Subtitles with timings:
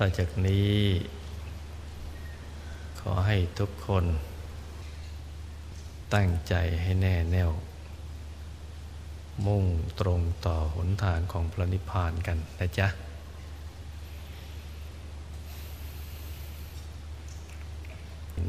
[0.00, 0.74] ต่อจากนี้
[3.00, 4.04] ขอให้ทุกคน
[6.14, 7.50] ตั้งใจให้แน่แน่ว
[9.46, 9.64] มุ่ง
[10.00, 12.88] ตรงต่อหนทางของพระนิพพานกันนะจ๊ะ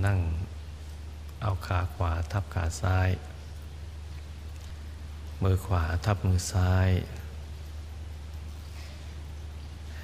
[0.05, 0.19] นั่ง
[1.41, 3.09] เอาขาขวาทับขาซ้าย
[5.43, 6.89] มือขวาทับมือซ้าย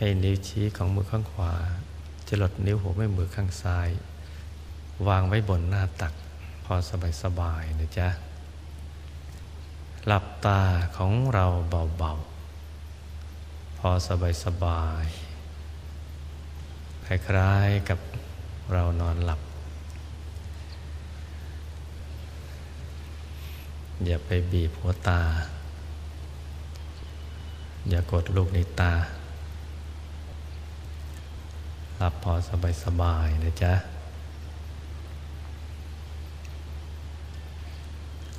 [0.06, 1.54] ให้นิ้วชี้ของมือข้างขวา
[2.28, 3.90] จะหลดนิ้วหัวแม่มือข้างซ้าย
[5.08, 6.14] วางไว้บนหน้าตัก
[6.64, 6.74] พอ
[7.24, 8.08] สบายๆนะจ๊ะ
[10.08, 10.62] หลับตา
[10.98, 13.90] ของเราเบาๆ พอ
[14.46, 18.00] สบายๆคล้ายๆกับ
[18.74, 19.42] เรานอนหลับ
[24.06, 25.22] อย่าไปบีบหัวตา
[27.90, 28.94] อย่ากดลูกในตา
[32.06, 32.34] หลับพอ
[32.84, 33.74] สบายๆนะจ๊ะ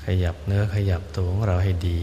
[0.04, 2.00] ขยับเนื้อขยับตัวของเราให้ดี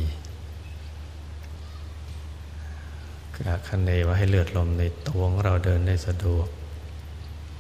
[3.36, 6.48] กะคันเนว่าให้เลือดลมในตัวของเราเดินได้สะดวก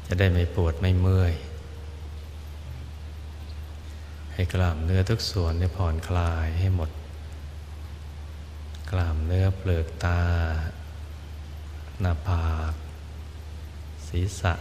[0.05, 1.33] จะได้ไม่ปวดไม่เมื่อย
[4.33, 6.89] ให้กล้ามเนื้อทุกส่วนได้ผ่อนคลายให้หมด
[8.91, 10.21] กล้ามเนื้อเปลือกตา
[12.01, 12.73] หน้าผาก
[14.11, 14.53] ศีรษะ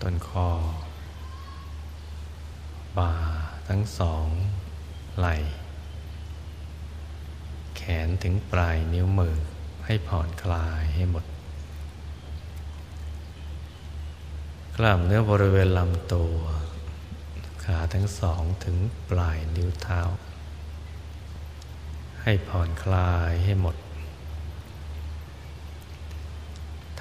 [0.00, 0.48] ต้นคอ
[2.96, 3.12] บ่า
[3.68, 4.26] ทั้งสอง
[5.18, 5.34] ไหล่
[7.76, 9.36] แขนถึงปลายนิ้วมือ
[9.86, 11.24] ให้ผ่อนคลายให้หมด
[14.76, 16.36] กล้ามเนื้อบริเวณลำตัว
[17.64, 18.76] ขาทั้งสองถึง
[19.10, 20.00] ปลายนิ้วเท้า
[22.22, 23.76] ให้ผ่อนคลายให้หมด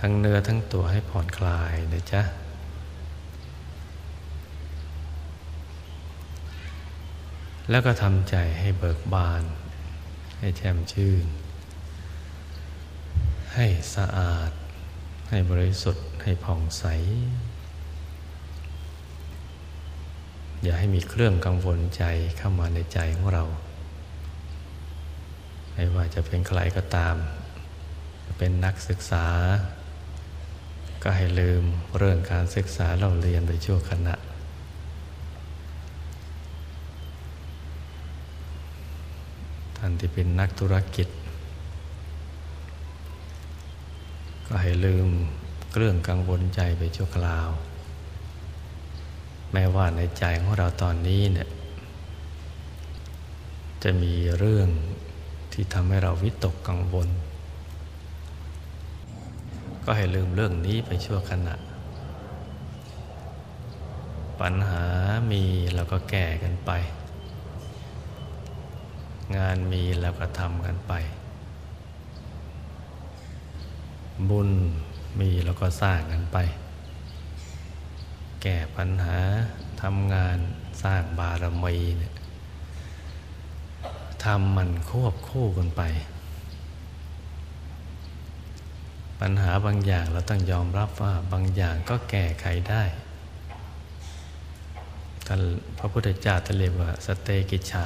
[0.05, 2.21] ทั้งเนื้อทั้งตัวให้ผ่อนคลายนะจ๊ะ
[7.69, 9.43] แล้วก็ทำใจให้เบิกบาน
[10.39, 11.25] ให้แช่มชื่น
[13.53, 13.65] ให้
[13.95, 14.51] สะอาด
[15.29, 16.85] ให้บริสุทธิ์ให้ผ่องใส
[20.63, 22.03] อย่าให้มีเครื่องกังวลใจ
[22.37, 23.43] เข้ามาในใจของเรา
[25.73, 27.15] ไม่ว่าจะเป็นใครก็ตาม
[28.37, 29.27] เป็นนักศึกษา
[31.03, 31.63] ก็ให้ลืม
[31.97, 34.15] เรื่องการศึกษาเราเรียนไปชั่วขณะ
[39.77, 41.07] ท่านที่เป็นนักธุรกิจ
[44.47, 45.07] ก็ให้ลืม
[45.75, 47.49] เรื่องกังวลใจไปชั่วคราว
[49.53, 51.49] แม้ว่าในใจของเราตอนนี้เนี่ย
[53.83, 54.67] จะมีเรื่อง
[55.53, 57.09] ที่ทำให้เราวิตกกังวล
[59.85, 61.55] ก็ให้ลืมเรื่องนี้ไปชั่วขณะ
[64.41, 64.85] ปัญหา
[65.31, 66.71] มีเราก็แก้กันไป
[69.37, 70.93] งานมีแล้วก็ทำกันไป
[74.29, 74.49] บุญ
[75.19, 76.37] มีแล้วก็สร้างกันไป
[78.41, 79.19] แก้ปัญหา
[79.81, 80.37] ทำงาน
[80.83, 82.13] สร้างบารมีเนี่ย
[84.23, 85.81] ทำมันควบคู่กันไป
[89.25, 92.83] ปัญหาบางอย่างเราต้องยอมรับว่าบางอย่างก็แก้ไขได้
[95.27, 95.41] ท่าน
[95.77, 97.85] พระพุทธเจ้าท่านเรียว่าสเตกิจฉา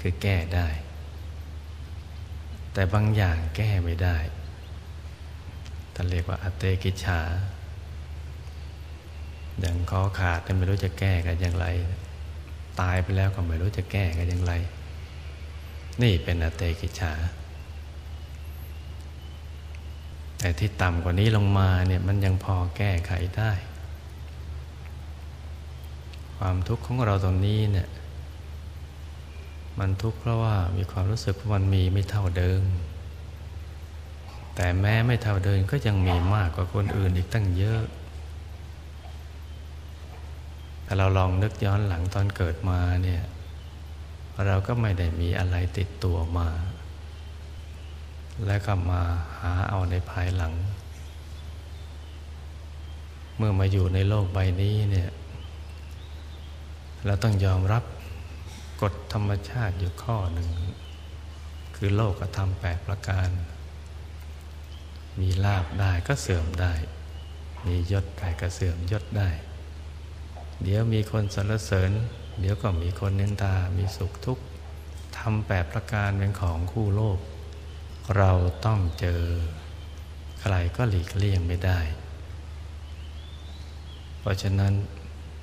[0.00, 0.68] คือแก้ได้
[2.72, 4.16] แต่บางอย่างแก้ไม่ได้
[5.94, 7.20] ท่านเรียกว่าอเตกิจฉา
[9.60, 11.66] อย่างคอขาดไม่รู้จะแก้กันอย่างไร
[12.80, 14.52] ตายไปแล้วก็ไม่รู้จะแก้กันอย่างไร
[16.02, 17.14] นี่เป็นอเตกิจฉา
[20.38, 23.52] แต่ที่ต่ำกว่านี้ลงมาเนี่ยมันยังพอแก้ไขได้
[26.36, 27.88] ความทุกข์ของเราตรงนี้เนี่ย
[29.78, 32.62] มันทุกข์เพราะว่ามีความรู้สึกว่ามันมีไม่เท่าเดิม
[34.54, 37.82] แต่แม้ไม่เท่าเดิมก็ยังมีมากกว่าคนอื่นอีกตั้งเยอะ
[40.86, 43.22] ถ้าเราลองนึกย้อนหลังตอนเกิดมาเนี่ย
[44.46, 46.48] เราก็ไม่ได้มีอะไรติดตัวมา
[48.46, 49.02] แล้วก็มา
[49.40, 50.54] หาเอาในภายหลัง
[53.36, 55.10] เมื่อมาอยู่ในโลกใบนี้เนี่ย
[57.06, 57.84] เราต้องยอมรับ
[58.82, 60.48] กฎธรรมชาติอยู่ข้อหนึ่ง
[61.76, 63.28] คือโลกกระทำแปดประการ
[65.20, 66.72] มีลาบได้ก็เสื่อมได้
[67.66, 69.30] มียศได้ก็เสื่อมยศได้
[70.62, 71.90] เดี๋ยวมีคนสรรเสริญ
[72.40, 74.44] เดี๋ยวก็มีคนเน้นตามีสุขทุกข์
[75.18, 77.18] ทำแปดประการเป็นของคู่โลก
[78.16, 78.32] เรา
[78.64, 79.22] ต้องเจอ
[80.40, 81.80] ใครก็หลีกเลี่ยงไม่ได้
[84.18, 84.72] เพราะฉะนั้น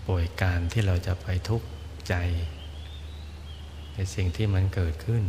[0.08, 1.68] ป่วยการที่เราจะไปทุกข์
[2.08, 2.14] ใจ
[3.94, 5.24] ในสิ่งที่มันเกิดขึ้น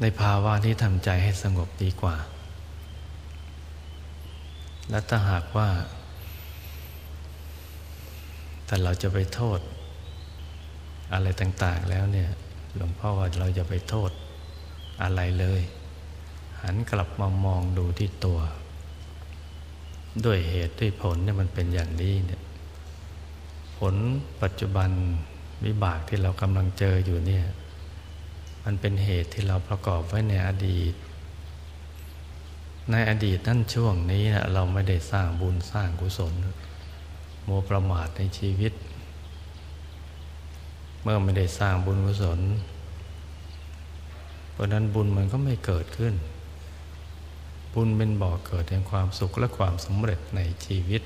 [0.00, 2.16] ในภาวะที่ทำใจให้สงบดีกว่า
[4.90, 5.68] และถ้าหากว่า
[8.66, 9.60] แต่เราจะไปโทษ
[11.14, 12.30] อะไรต่าง ๆ แล้วเนี่ย
[12.76, 14.10] หลวงพ่อว่าเราจะไปโทษ
[15.02, 15.62] อะไรเลย
[16.62, 18.40] หันกลับมามองดูที่ตัว
[20.24, 22.40] ด้วยเหตุด้วยผลเนี่ยมันเป็นอย่างนี้เนี่ย
[23.78, 23.94] ผล
[24.42, 24.90] ปัจจุบัน
[25.64, 27.44] วิบากที่เรากำลังเจออยู่เนี่ย
[28.64, 30.94] มันเป็นเหตุที่เราประกอบไว้ในอดีต
[32.90, 36.34] ในอดีตนั่นช่วงนี้นะเราไม่ได้สร้างบุญสร้างกุศล
[37.44, 38.72] โมประมาทในชีวิต
[41.02, 42.40] เมื่อไม่ได้สร้างบุญกุศล
[44.60, 46.14] ราะนั้นบุญมันก็ไม่เกิดขึ้น
[47.74, 51.02] บุญเป็นบ่อเกิดแห่งความสุขและความสำเร็จในชีวิต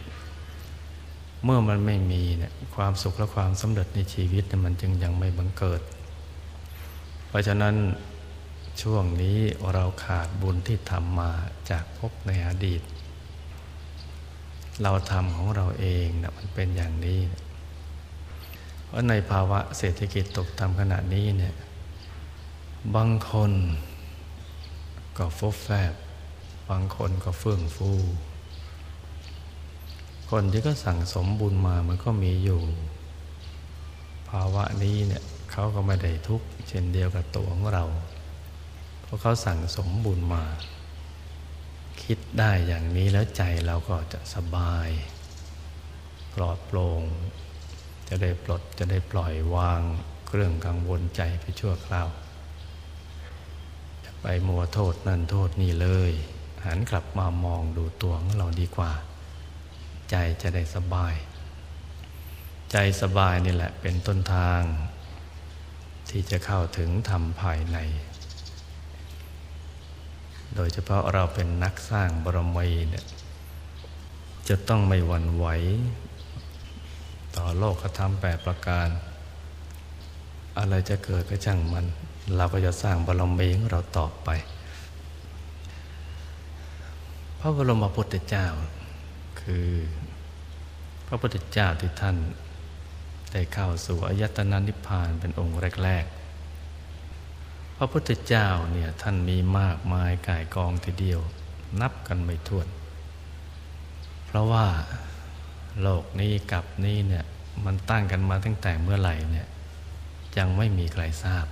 [1.45, 5.81] เมื่อมันไม่มีเนี่ยความสุขและความสำเร็จในชีวิตมันจึงยังไม่บังเกิด
[7.29, 7.75] เพราะฉะนั้น
[8.83, 9.39] ช่วงนี้
[9.73, 11.31] เราขาดบุญที่ทำมา
[11.71, 12.83] จากพบในอดีต
[14.83, 17.21] เราทำของเราเองนะมันเป็นอย่างนี้
[18.85, 21.55] เพราะในภาวะเศรษฐกิจตกต่ำขณะนี้เนี่ย
[22.93, 23.53] บางคน
[25.19, 25.95] ก็ฟุบแฟบ
[26.71, 27.91] บางคนก็เฟื่องฟู
[30.31, 32.61] คนที่ก็สั่งสมบุญมามันก็มีอยู่
[34.29, 35.23] ภาวะนี้เนี่ย
[35.53, 37.85] เขาก็ไม่ได้ทุกข์เช่นเดียวกับตัวของเรา
[39.03, 40.45] เพราะเขาสั่งสมบุญมา
[42.03, 44.89] คิดได้อย่างนี้แล้วใจเราก็จะสบาย
[46.35, 47.03] ปลอดโปร่ง
[48.09, 49.83] จะได้ปลดจะได้ปล่อยวาง
[50.27, 52.09] เครื่องกังวลใจไปชั่วคราว
[54.27, 56.13] ไปมัวโทษนั่นโทษนี่เลย
[56.65, 58.93] หันกลับมามองดูตัวของเราดีกว่า
[60.11, 61.15] ใจจะได้สบาย
[62.73, 64.63] ใจสบายนี่แหละเป็นต้นทาง
[66.11, 67.79] ที่จะเข้าถึงธรรมภายใน
[70.55, 73.05] โดยเฉพาะเราเป็นนักสร้างบรมีเนี่ย
[74.49, 75.47] จะต้องไม่หวั่นไหว
[77.37, 78.89] ต่อโลกธรรมแปดประการ
[80.59, 81.87] อะไรจะเกิดก็ช่างมัน
[82.37, 84.29] เราก็จะสร้างบารมีของเราต่อไป
[87.39, 88.47] พระบรมพุทธเจ้า
[89.41, 89.69] คือ
[91.07, 92.17] พระพุทธเจ้าที่ท่าน
[93.33, 101.21] ได้เข้าสู่อายตนะนิพพานเป็นองค์แรก ๆ พระพุทธเจ้าเนี่ยท่านมีมากมายกายกองทีเดียว
[101.81, 102.69] นับกันไม่ถ้วน
[104.27, 104.67] เพราะว่า
[105.81, 107.25] โลกนี้กับนี้เนี่ย
[107.65, 109.47] มันตั้งกันมาตั้งแต่เมื่อไหร่เนี่ย
[110.39, 111.47] ยังไม่มีใครทราบ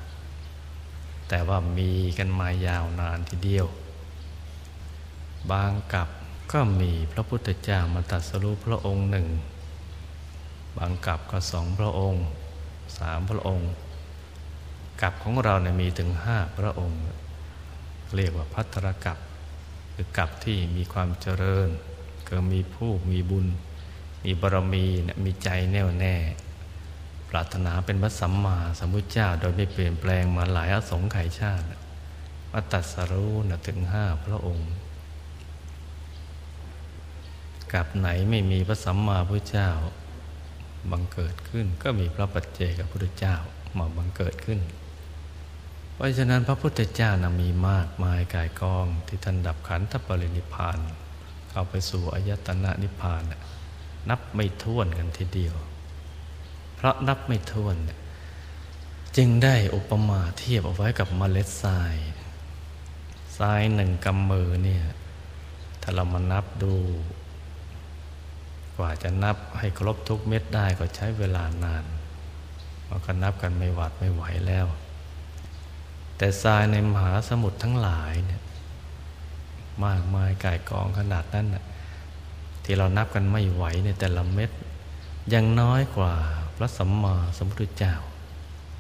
[1.35, 3.67] แต่ว่ามีกันมายาวนานทีเดียว
[5.51, 6.09] บางกับ
[6.53, 9.29] ก็มีพระพุทธเจ้ามาตัดสรุปพระองค์หนึ่ง
[10.79, 12.25] บางกับก็สองพระองค์
[12.99, 13.71] สามพระองค์
[15.01, 17.01] กับของเราเนี่ยมีถึงห้าพระองค์
[18.15, 19.19] เรียกว่าพัทรกับ
[19.95, 21.69] คือกับที่มีความเจริญ
[22.29, 23.47] ก็มีผู้มีบุญ
[24.25, 26.17] มีบารมีเนี่ยมีใจแน่วแน่
[27.33, 31.67] ปรารถนาเป็นพระสัมมาสัมพุทธเจ้า โดยไม่เปลี่ยนแปลงมาหลายอสงไขยชาติ
[32.53, 34.71] มาตัดสรู้นะถึงห้าพระองค์
[37.73, 39.71] กับไหนไม่มีพระสัมมาพุทธเจ้า
[40.91, 43.37] บังเกิดขึ้นก็มีพระปัจเจกพุทธเจ้า
[43.79, 44.61] มาบังเกิดขึ้น
[45.95, 50.79] เพราะฉะนั้นพระพุทธเจ้านะมีมากมายกายกองที่ท่านดับขันธปรินิพาน
[51.51, 53.23] เข้าไปสู่อายตนะนิพพาน
[54.11, 55.55] นับไม่ถ้วนกันทีเดียว
[56.83, 57.77] เพราะนับไม่ถ้วน
[59.17, 61.97] จึงได้อุปมาเทียบเอาไว้กับเมล็ดทราย
[63.39, 64.85] ทรายหนึ่งกำมือเนี่ย
[65.83, 66.75] ถ้าเรามานับดู
[68.77, 71.85] กว่าจะนับให้ครบทุกเม็ดได้ก็ใช้เวลานาน
[72.87, 74.67] เราก็นับกันไม่หวัดไม่ไหวแล้ว
[76.17, 78.43] แต่ทรายในมหาสมุทรทั้งหลายเนี่ย
[79.85, 81.65] มากมายกายกองขนาดนั้นน่ะ
[82.65, 84.51] ที่เรานับกันไม่ไหวในแต่ละเม็ด
[85.33, 86.15] ยังน้อยกว่า
[86.57, 87.95] พระสัมมาสัมพุทธเจ้า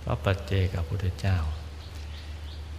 [0.05, 1.39] พระปัจเจกพุทธเจ้า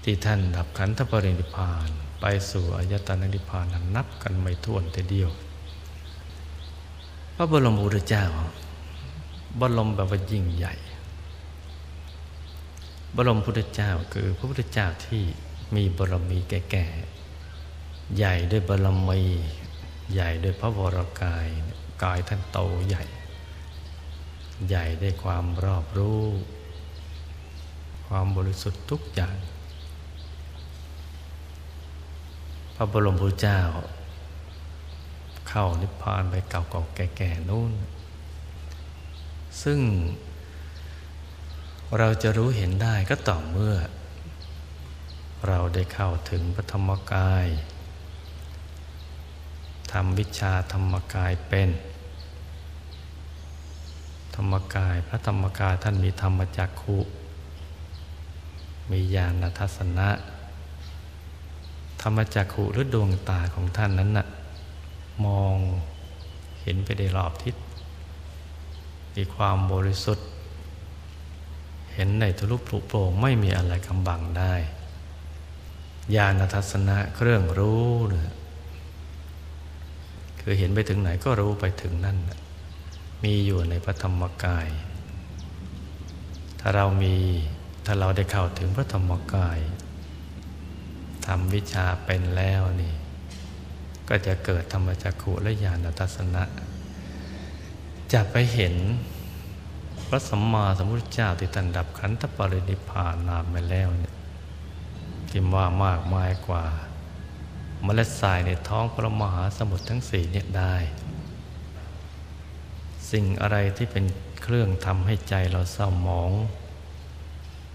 [0.04, 5.30] ที่ท่านดับขันธปรินิพานไปสู่อายตนะนิพพานนับกันไม่ถ้วนแต่เดียว
[7.36, 8.26] พระบรมพุทธเจ้า
[9.60, 10.74] บรมแบบว่ายิ่งใหญ่
[13.16, 15.24] บรมพุทธเจ้าคือพระพุทธเจ้าที่
[15.76, 19.22] มีบรมีแก่ๆ ใหญ่ด้วยบรมี
[20.14, 21.48] ใหญ่ด้วยพระวรกาย
[22.04, 23.04] กายท่านโตใหญ่
[24.68, 26.24] ใหญ่ได้ความรอบรู้
[28.08, 29.38] ความบริสุทธิ์ทุกอย่าง
[32.76, 33.62] พระบรมพุทธเจ้า
[35.50, 37.74] เข้านิพพานไปเก่าๆแก่ๆนู่น
[39.64, 39.80] ซึ่ง
[41.98, 43.76] เราจะรู้เห็นได้ก็ต่อเมื่อ
[45.48, 47.48] เราได้เข้าถึงพระธรรมกาย
[49.92, 51.70] ทำวิชาธรรมกายเป็น
[54.36, 56.98] ธรรมกาย พระธรรมกายท่านมีธรรมจักขุ
[58.92, 60.10] มีญาณทัศนะ
[62.02, 64.28] ธรรมจักขุหรือดวงตาของท่านนั้นน่ะ
[65.26, 65.56] มอง
[66.62, 67.56] เห็นไปได้รอบทิศ
[69.16, 70.28] มีความบริสุทธิ์
[71.94, 74.54] เห็นในทะลุปลุโปร่งไม่มีอะไรกำบังได้
[76.16, 78.32] ญาณทัศนะเครื่องรู้เนี่ย
[80.40, 82.18] คือเห็นไปถึงไหนก็รู้ไปถึงนั่น
[83.24, 84.68] มีอยู่ในพระธรรมกาย
[86.60, 87.16] ถ้าเรามี
[87.86, 89.60] ถ้าเราได้เข้าถึงพระธรรมกาย
[91.26, 92.94] ทำวิชาเป็นแล้วนี่
[94.10, 96.44] ก็จะเกิดธรรมจักขุและญาณทัศนะ
[98.14, 98.76] จะไปเห็น
[100.08, 104.16] พระสัมมาสัมพุทธเจ้าที่ตันดับขันธปรินิพานนามไปแล้วเนี่ย
[105.30, 106.64] ที่ว่ามากมายกว่า
[107.84, 110.76] เมล็ดทรายในท้องพระมหาสมุทรทั้งสี่เนี่ยได้
[113.14, 114.06] สิ่งอะไรที่เป็น
[114.44, 116.32] เครื่องทำให้ใจเราเศร้าหมอง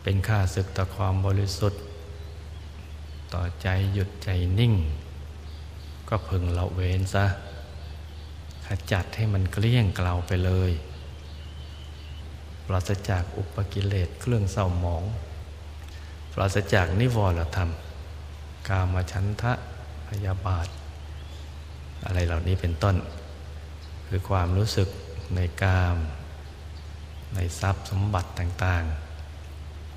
[0.02, 1.82] เป็นค่าศึกต่อความบริสุทธิ์
[3.34, 4.28] ต่อใจหยุดใจ
[4.58, 4.74] นิ่ง
[6.08, 7.26] ก็พึงเราเว้นซะ
[8.66, 10.70] ขจัดให้มันเกลี้ยงเกลาไปเลย
[12.66, 15.04] ปราศจากอุปกิเลสเครื่องเศร้าหมอง
[16.32, 17.70] ปราศจากนิวรธรรม
[18.68, 19.52] กามฉันทะ
[20.08, 20.68] พยาบาท
[22.04, 22.96] อะไรเหล่านี้เป็นต้น
[24.08, 24.88] คือความรู้สึก
[25.34, 25.96] ในกาม
[27.34, 28.84] ในทรัพย์สมบัติต่าง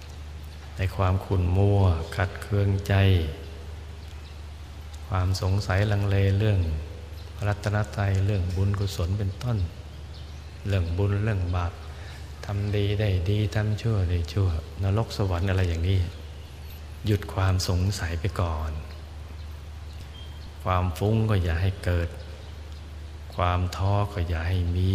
[0.03, 1.79] ๆ ในความขุ่นมัว
[2.15, 2.93] ขัดเคืองใจ
[5.07, 6.59] ความสงสัยลังเลเรื่อง
[7.47, 9.57] รัตนตรัยเรื่องบุญกุศลเป็นต้น
[10.67, 11.73] เรื่องบุญเรื่องบาป
[12.45, 14.49] ทำดีได้ดีทำชั่วได้ชั่ว
[14.83, 15.99] นรกสวรรค์อะไรอย่างนี้
[17.05, 18.71] หยุดความสงสัยไปก่อน
[20.63, 22.09] ความฟุ้งก็อย่าให้เกิด
[23.35, 24.93] ความท้อก็อย่าให้มี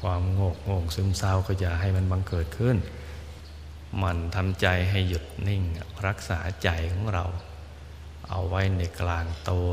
[0.00, 2.76] ความโงกโงงซึมเศร้าก็อย่าให้มันบังเกิดขึ้น
[4.02, 5.62] มันทำใจให้หยุดนิ่ง
[6.06, 7.24] รักษาใจของเรา
[8.28, 9.72] เอาไว้ในกลางตัว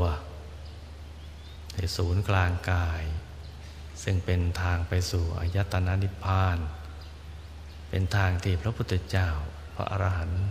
[1.74, 3.02] ในศูนย์กลางกาย
[4.02, 6.58] ซึ่งเป็นทางไปสู่อายตนะนิพพาน
[7.88, 9.28] เป็นทางที่พระพุทธเจ้า
[9.74, 10.44] พระอรหันต์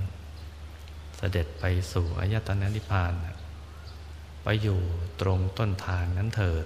[1.18, 1.64] เสด็จไป
[1.94, 3.14] สู่อายตนะนิพพาน
[4.44, 4.80] ไปอยู่
[5.22, 6.66] ตรงต้นทางนั้นเถิด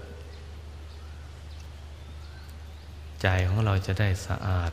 [3.21, 4.71] ใจของเราจะได้สะอาด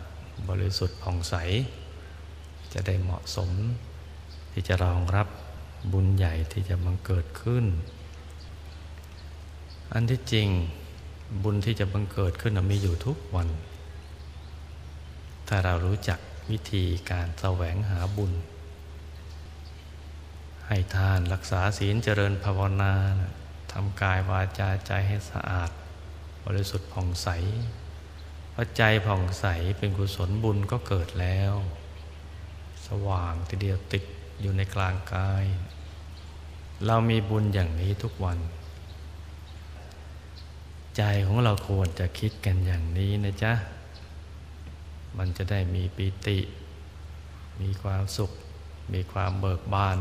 [0.49, 1.35] บริสุทธิ์ผ่องใส
[2.73, 3.51] จะได้เหมาะสม
[4.53, 5.29] ที่จะรองรับ
[5.93, 7.65] บุญใหญ่ที่จะบังเกิดขึ้น
[9.93, 10.49] อันที่จริง
[11.43, 13.49] บุญที่จะบังเกิดขึ้นมีอยู่ทุกวัน
[15.49, 16.19] ถ้าเรารู้จัก
[16.51, 18.33] วิธีการแสวงหาบุญ
[20.75, 22.95] ให้ทานรักษาศีลเจริญภาวนา
[23.73, 25.71] ทำกายวาจาใจให้สะอาด
[26.45, 27.29] บริสุทธิ์ผ่องใส
[28.53, 29.47] พอใจผ่องใส
[29.79, 31.53] เป็นกุศลบุญก็เกิดแล้ว
[32.87, 34.05] สว่างทีเดียวติด
[34.41, 35.45] อยู่ในกลางกาย
[36.87, 38.39] เรามีบุญอย่างนี้ทุกวัน
[40.97, 43.53] ใจของเราควรจะคิดกันอย่างนี้นะจ๊ะ
[45.19, 46.39] มันจะได้มีปิติ
[47.61, 48.31] มีความสุข
[48.93, 49.99] มีความเบิกบาน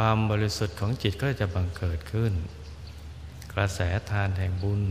[0.00, 2.32] ความบริสุทธิ์ของจิตก็จะบังเกิดขึ้น
[3.52, 4.82] กระแสทานแห่งบุญ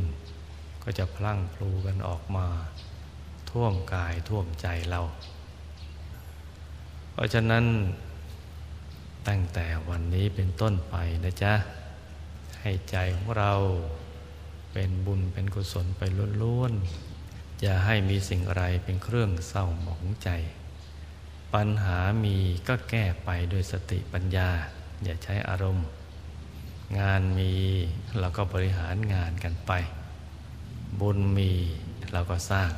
[0.84, 2.48] ก็จะพลั่งพลูกันออกมา
[3.50, 5.02] ท่วมกายท่วมใจเรา
[7.12, 7.66] เพราะฉะนั้น
[9.28, 11.54] ตั้งแต่วันนี้เป็นต้นไปนะจ๊ะ
[12.62, 13.54] ให้ใจของเรา
[14.74, 16.02] เป็นบุญเป็นกุศลไป
[16.42, 20.30] ล้วนๆอย่าให้มีสิ่งอะไรเป็นเครื่องเศร้าหมองใจ
[21.54, 24.52] ปัญหามีก็แก้ไปด้วยสติปัญญา
[25.04, 25.86] อย่าใช้อารมณ์
[27.00, 27.52] งานมี
[28.20, 29.72] เราก็บริหารงานกันไป
[31.00, 31.52] บุญมี
[32.14, 32.72] เราก็สร้าง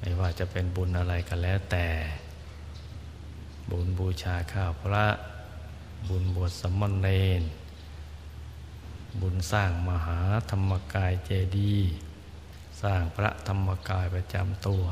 [0.00, 1.86] ไม่ว่าจะเป็นบุญอะไรก็แล้วแต่
[3.70, 5.06] บุญบูชาข้าวพระ
[6.08, 7.08] บุญบวชสมณเณ
[7.40, 7.42] ร
[9.20, 10.18] บุญสร้างมหา
[10.50, 11.92] ธรรมกายเจดีย์
[12.82, 14.82] สร้างพระธรรมกายประจำตัว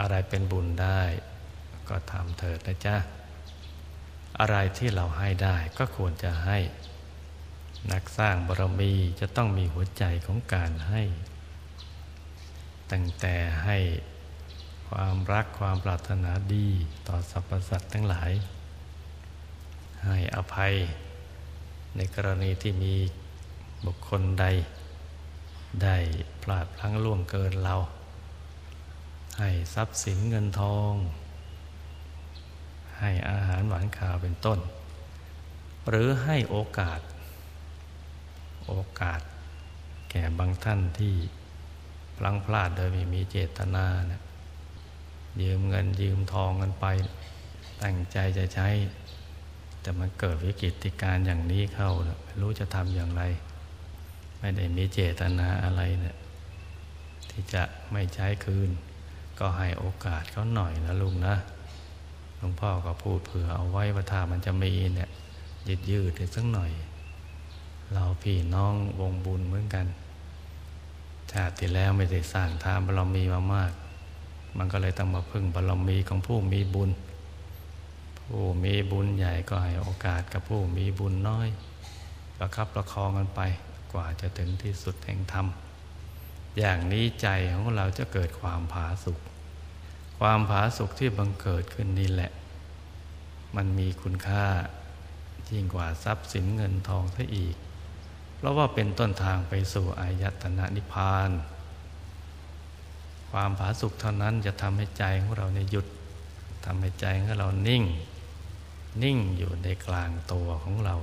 [0.00, 1.02] อะไรเป็นบุญได้
[1.88, 2.96] ก็ทำเถิดนะจ๊ะ
[4.38, 6.58] อะไรที่เราให้ได้ก็ควรจะให้
[7.92, 11.02] นักสร้างบารมีจะต้องมีหัวใจของการให้
[12.92, 13.78] ตั้งแต่ให้
[14.88, 16.68] ความรักความปรารถนาดี
[17.08, 18.32] ต่อสรรพสัตว์ทั้งหลาย
[20.06, 20.72] ให้อภัย
[21.96, 22.94] ในกรณีที่มี
[23.86, 24.46] บุคคลใด
[25.82, 25.96] ได้
[26.42, 27.74] พลาดพลั้งล่วงเกินเรา
[29.38, 30.92] ให้ทรัพย์สินเงินทอง
[33.04, 34.58] ให้อาหารหวานข้าวเป็นต้น
[35.88, 37.00] หรือให้โอกาส
[38.68, 39.20] โอกาส
[40.10, 41.14] แก่บางท่านที่
[42.16, 44.22] พลังพลาดโดยไม่มีเจตนานะ
[45.42, 46.86] ยืมเงินยืมทองกันไป
[47.82, 48.68] ตั้งใจจะใช้
[49.80, 51.90] แต่มันเกิดวิกฤติการอย่างนี้เข้า
[52.24, 53.22] ไม่รู้จะทำอย่างไร
[54.38, 56.16] ไม่ได้มีเจตนาอะไรเนะี่ย
[57.30, 58.70] ที่จะไม่ใช้คืน
[59.38, 61.36] ก็ให้โอกาสเขาหน่อยนะลุงนะ
[62.44, 65.10] ลวงพ่อก็พูดเผื่อเอาไว้ว่าถ้ามันจะมีเนี่ย
[65.68, 66.70] ยืดยืดสักหน่อย
[67.92, 69.86] เราพี่น้องวงบุญเหมือนกัน
[71.32, 73.72] ชาติที่แล้วไม่ได้สร้างทานบารมีมามาก
[74.58, 76.90] มันก็เลยต้องมาพึ่งบารมีของผู้มีบุญ
[78.28, 81.48] ผู้มีบุญใหญ่ก็ให้โอกาสกับผู้มีบุญน้อย
[82.36, 83.40] ประคับประคองกันไป
[83.92, 85.46] กว่าจะถึงที่สุดแห่งธรรม
[86.58, 89.18] อย่างนี้ใจของเราจะเกิดความผาสุก
[90.18, 92.30] ความผาสุกที่บังเกิดขึ้นนี่แหละ
[93.56, 94.46] มันมีคุณค่า
[95.50, 97.56] ยิ่งกว่าทรัพย์สินเงินทองซะอีก
[98.36, 101.30] เพราะว่าเป็นต้นทางไปสู่อายตนะนิพพาน
[103.30, 105.86] ความผาสุกเท่านั้นจะทำให้ใจของเราเนี่ยหยุด
[106.64, 107.84] ทำให้ใจของเรานิ่ง
[109.02, 110.96] นิ่งอยู่ในกลางตัวของเรา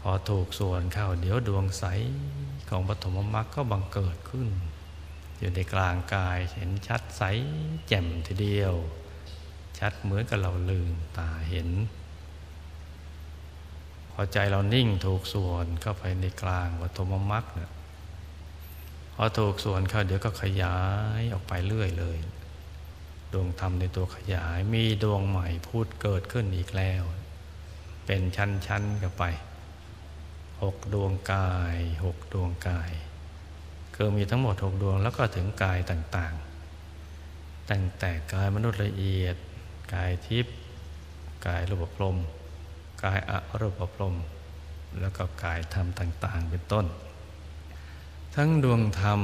[0.00, 1.84] พอถูกส่วนเข้าเดี๋ยวดวงใส
[2.68, 4.48] ของปฐมมรรคก็บังเกิดขึ้น
[5.38, 7.22] อยู่ในกลางกายเห็นชัดใส
[7.88, 8.74] แจ่มทีเดียว
[9.78, 10.88] ชัดเหมือนกับเราลืม
[11.18, 11.68] ตาเห็น
[14.12, 17.70] พอใจเรานิ่งถูกส่วนเข้าไปในกลางวัฏมมรรคเนี่ย
[19.14, 20.78] พอถูกส่วนเข้าเดี๋ยวก็ขยา
[21.18, 22.18] ยออกไปเรื่อยเลย
[23.32, 27.02] ดวงธรรมในตัวขยายมีดวงใหม่พูดเกิดขึ้นอีกแล้ว
[28.06, 29.24] เป็นชั้นๆกันไป
[30.62, 32.90] หกดวงกายหกดวงกาย
[33.98, 39.36] คือมีทั้งหมดหกดวงแล้วก็ถึงกายต่างๆ ตั้งแต่กายมนุษย์ละเอียด
[39.94, 40.54] กายทิพย์
[41.46, 42.16] กายรูปพรม
[43.04, 44.14] กายอรูปพรม
[45.00, 46.86] แล้วก็กายธรรมต่าง ๆ เป็นต้น
[48.34, 49.20] ทั้งดวงธรรม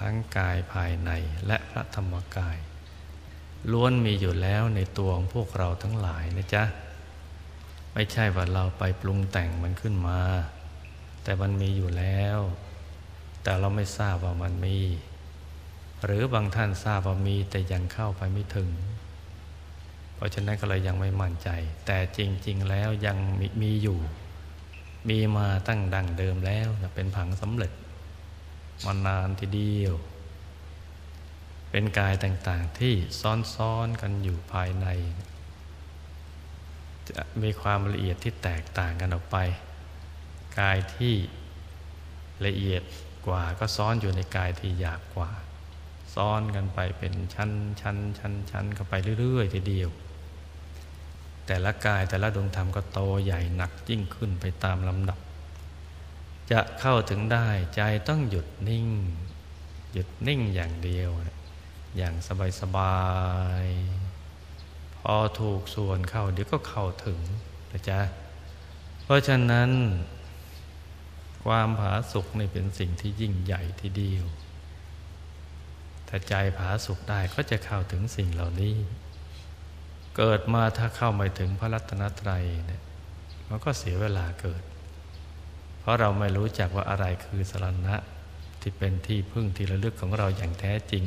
[0.00, 1.10] ทั้งกายภายใน
[1.46, 2.56] และพระธรรมกาย
[3.72, 6.64] ล้วนมีอยู่แล้วในตัวของพวกเราทั้งหลายนะจ๊ะ
[7.94, 10.20] ไม่ใช่ว่าเราไปปรุงแต่งมันขึ้นมา
[11.24, 12.38] แต่มันมีอยู่แล้ว
[13.48, 14.78] แต่เราไม่ทราบว่ามันมี
[16.04, 18.70] หรือบางท่านทราบว่ามีแต่ยังเข้าไปไม่ถึง
[20.14, 21.48] เพราะฉะนั้นก็เลยยังไม่มั่นใจ
[21.86, 23.98] แต่จริง ๆ แล้วยังมมีอยู่
[25.08, 27.72] มีมาตั้งดังเดิมแล้วนะเป็นผังสำเร็จ
[28.84, 29.94] มานานทีเดียว
[31.70, 32.94] เป็นกายต่างๆที่
[33.54, 34.86] ซ้อนๆกันอยู่ภายใน
[37.08, 39.36] จะมีความละเอียดที่แตกต่างกันออกไป
[40.60, 41.14] กายที่
[42.48, 42.84] ละเอียด
[43.26, 45.30] กว่าก็ซ้อนอยู่ในกายที่หยาบกว่า
[46.14, 47.50] ซ้อนกันไปเป็นชั้น
[47.80, 49.90] ชั้นชั้นชั้นเข้าไปเรื่อยๆทีเดียว
[51.46, 55.18] แต่ละกายแต่ละดวงธรรมก็โตใหญ่หนักยิ่งขึ้นไปตามลำดับ
[56.50, 58.88] จะเข้าถึงได้ใจต้องหยุดนิ่ง
[59.92, 61.10] หยุดนิ่งอย่างเดียว
[61.96, 62.98] อย่างสบายสบา
[63.64, 63.66] ย
[64.96, 67.18] พอถูกส่วนเข้าเดี๋ยวก็เข้าถึง
[67.72, 68.00] นะจ๊ะ
[69.04, 69.70] เพราะฉะนั้น
[71.44, 74.26] ความผาสุกนี่เป็นสิ่งที่ยิ่งใหญ่ที่เดียว
[76.08, 78.76] ถ้าใจผาสุกได้ก็จะเข้าถึงสิ่งเหล่านี้
[80.16, 82.82] เกิดมาถ้าเข้าไม่ถึงพระรัตนตรัยเนี่ย
[83.48, 84.62] มันก็เสียเวลาเกิด
[85.80, 87.96] เพราะเราไม่รู้จักว่าอะไรคือสรณะ
[88.60, 91.04] ที่เป็นที่พึ่งที่ระลึกของเราอย่างแท้จริง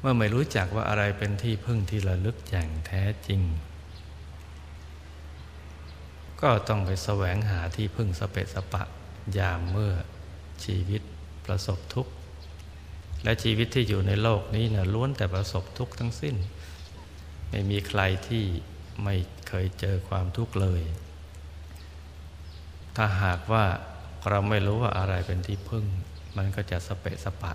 [0.00, 3.40] เมื่อไม่รู้จักว่าอะไรเป็นที่พึ่งที่ระลึกอย่างแท้จริง
[6.42, 8.82] ก็ต้องไปแสวงหาที่พึ่งสเปสปะ
[9.38, 9.92] ยามเมื่อ
[10.64, 11.02] ชีวิต
[11.46, 12.12] ประสบทุกข์
[13.24, 16.36] และชีวิตที่อยู่ในโลกนี้นะล้วนแต่ประสบทุกข์ทั้งสิ้น
[17.50, 18.44] ไม่มีใครที่
[19.04, 19.14] ไม่
[19.48, 20.82] เคยเจอความทุกข์เลย
[22.96, 23.64] ถ้าหากว่า
[24.28, 25.84] เราไม่รู้ว่าอะไรเป็นที่พึ่ง
[26.36, 27.52] มันก็จะสเปะสปะ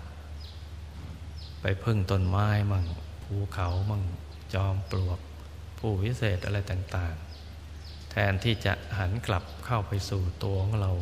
[1.60, 2.84] ไปพึ่งต้นไม้มั่ง
[3.24, 4.02] ภูเขามั่ง
[4.54, 5.18] จอมปลวก
[5.78, 7.27] ผู้วิเศษอะไรต่างๆ
[8.10, 10.92] แทนที่จะหันกลับเข้าไปสู่ตัวของเรา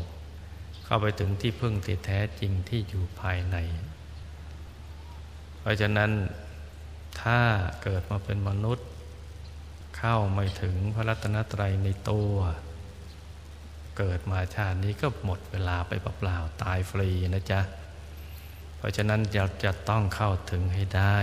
[0.85, 3.57] เข้าไปถึงที่พึ่งที่แท้จริงที่อยู่ภายใน
[5.61, 6.11] เพราะฉะนั้น
[7.23, 7.41] ถ้า
[7.83, 8.89] เกิดมาเป็นมนุษย์
[9.99, 12.33] เข้าไม่ถึงพระรัตนตรัยในตัว
[13.99, 17.61] เกิดมาชาตินี้ก็หมดเวลาไปเปล่าๆตายฟรีนะจ๊ะ
[18.77, 21.17] เพราะฉะนั้นเราจะต้องเข้าถึงให้ได้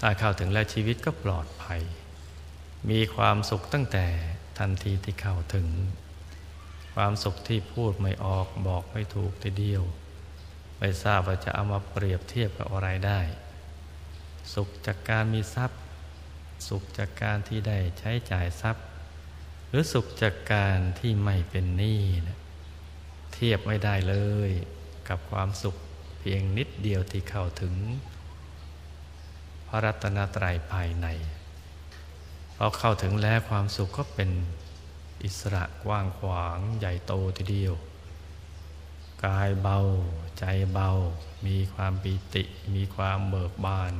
[0.00, 1.82] ถ้าเข้าถึงแล้วชีวิตก็ปลอดภัย
[2.90, 4.06] มีความสุขตั้งแต่
[4.58, 5.68] ทันทีที่เข้าถึง
[6.94, 9.82] ความสุขที่พูดไม่ออกบอกไม่ถูกทีเดียว
[10.78, 13.20] ไม่ทราบว่าจะเอามาเปรียบเทียบกับอะไรได้
[14.54, 15.80] สุขจากการมีทรัพย์
[16.68, 18.84] สุขจากการที่ได้ใช้จ่ายทรัพย์
[19.68, 22.38] หรือสุขจากการที่ไม่เป็นหนี้นะ
[23.32, 24.16] เทียบไม่ได้เล
[24.48, 24.50] ย
[25.08, 25.76] กับความสุข
[26.18, 27.74] เพียงนิดเดียวที่เข้าถึง
[29.68, 31.06] พระรัตนตรัยภายใน
[32.56, 34.30] พอเข้าถึงแล้วความสุขก็เป็น
[35.22, 37.74] อิสระกว้างขวางใหญ่โตทีเดียว
[39.24, 39.78] กายเบา
[40.38, 40.90] ใจเบา
[41.46, 42.42] มีความปีติ
[42.74, 43.92] มีความเบิกบาน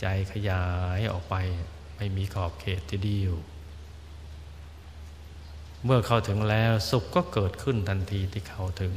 [0.00, 0.64] ใจขยา
[0.98, 1.34] ยออกไป
[1.96, 3.34] ไม่มีขอบเขตทีเดียว
[5.84, 8.94] เมื่อเข้าถึงแล้วสุขก็เกิดขึ้นทันทีที่เข้าถึง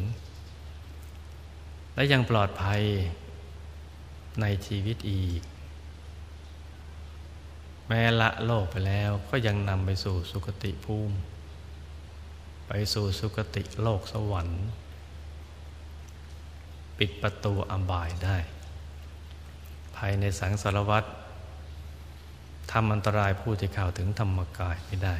[1.93, 2.81] และยังปลอดภัย
[4.41, 5.41] ในชีวิตอีก
[7.87, 11.15] แม้ละโลกไปแล้วก็ยังนำไปสู่สุคติภูมิ
[12.67, 14.65] ไปสู่สุคติโลกสวรรค์
[16.97, 18.37] ปิดประตูอบายได้
[19.95, 21.09] ภายในสังสารวัตร
[22.71, 25.15] ทำอันตรายผู้ที่เข้าถึงธรรมกายไม่ได้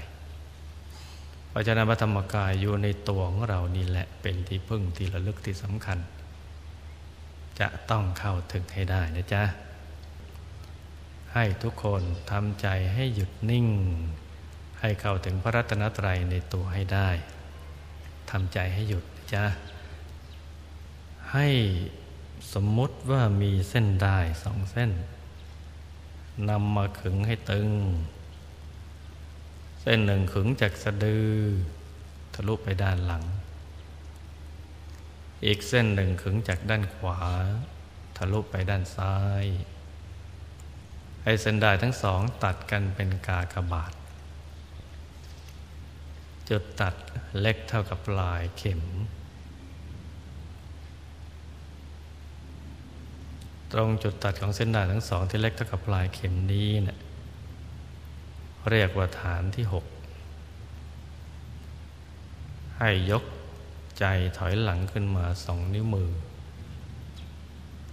[1.49, 5.97] เพราะฉะนั้นพระธรรมกายอยู่ในตัวของเรานี่แหละเป็นที่พึ่งที่ระลึกที่สำคัญ
[7.60, 9.43] จะต้องเข้าถึงให้ได้นะจ๊ะ
[11.38, 13.67] ให้ทุกคนทำใจให้หยุดนิ่ง
[14.80, 17.10] ให้เข้าถึงพระรัตนตรัยในตัวให้ได้
[18.30, 19.45] ทำใจให้หยุดจ้ะ
[21.34, 21.47] ให้
[22.54, 24.91] สมมติว่ามีเส้นได้สองเส้น
[26.50, 27.69] นำมาขึงให้ตึง
[29.82, 31.32] เส้นหนึ่งขึงจากสะดือ
[32.34, 33.23] ทะลุไปด้านหลัง
[35.45, 37.19] อีกเส้นหนึ่งขึงจากด้านขวา
[38.17, 39.45] ทะลุไปด้านซ้าย
[41.29, 43.93] อ้เส้นได้ทั้งสองตัดกันเป็นกากบาท
[46.49, 46.95] จุดตัด
[47.39, 48.81] เล็กเท่ากับปลายเข็ม
[53.71, 56.97] ตรงจุดตัดของเส้นได้ทั้งสองที่เล็กเท่ากับปลายเข็มนี้เนะี่ย
[58.69, 59.85] เรียกว่าฐานที่หก
[62.77, 63.23] ให้ยก
[63.99, 64.05] ใจ
[64.37, 66.11] ถอยหลังขึ้นมาสองนิ้วมือ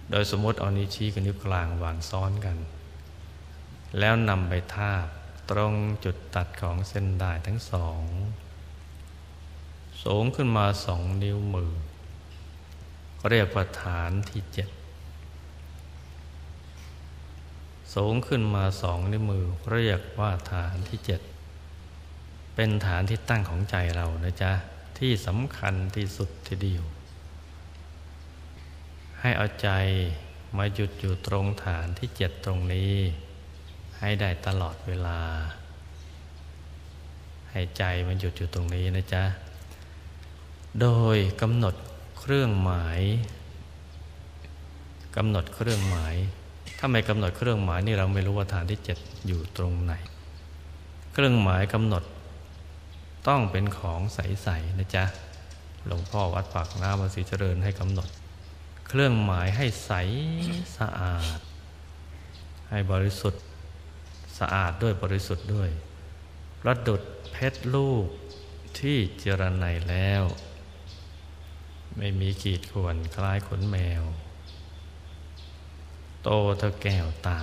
[0.09, 2.57] โดยสมมติเอานิ้วชี้กับนิ้วกลางวางซ้อนกัน
[3.99, 5.07] แล้วนำไปทาบ
[5.51, 5.73] ตรง
[6.05, 8.01] จุดตัดของเส้นได้ทั้งสอง
[10.03, 11.73] สูงขึ้นมาสองนิ้วมือ
[13.29, 14.69] เรียกว่าฐานที่เจ็ด
[17.95, 21.21] สูงขึ้นมาสองนิ้วมือ เรียกว่าฐานที่เจ็ด
[22.55, 24.51] เป็นฐานที่ตั้งของใจเรานะจ๊ะ
[24.99, 26.83] ที่สำคัญที่สุดทีเดียว
[29.19, 29.69] ให้เอาใจ
[30.57, 32.93] มาหยุดอยู่ตรงฐานที่เจ็ดตรงนี้
[33.99, 35.19] ให้ได้ตลอดเวลา
[37.51, 39.23] ให้ใจมันหยุดอยู่ตรงนี้นะจ๊ะ
[40.81, 41.75] โดยกำหนด
[42.19, 43.01] เครื่องหมาย
[45.15, 46.15] กำหนดเครื่องหมาย
[46.77, 49.93] ถ้าไม่กำหนดเครื่องหมายนี่เราไม่รู้ว่าฐานที่เจ็ดอยู่ตรงไหน
[51.13, 52.03] เครื่องหมายกำหนด
[53.27, 55.03] ต้องเป็นของใสๆนะจ๊ะ
[55.87, 58.09] หลวงพ่อวัดปากน้ำมาสีเจริญให้กำหนด
[58.87, 59.91] เครื่องหมายให้ใส
[60.77, 61.39] สะอาด
[62.69, 63.43] ให้บริสุทธิ์
[64.39, 65.69] สะอาดด้วยบริสุทธิ์ด้วย
[66.61, 68.07] ประดุดเพชรลูก
[68.79, 70.23] ที่เจรไนแล้ว
[71.97, 74.03] ไม่มีขีดข่วนคล้ายขนแมว
[76.23, 77.39] โตเท่าแก้วตา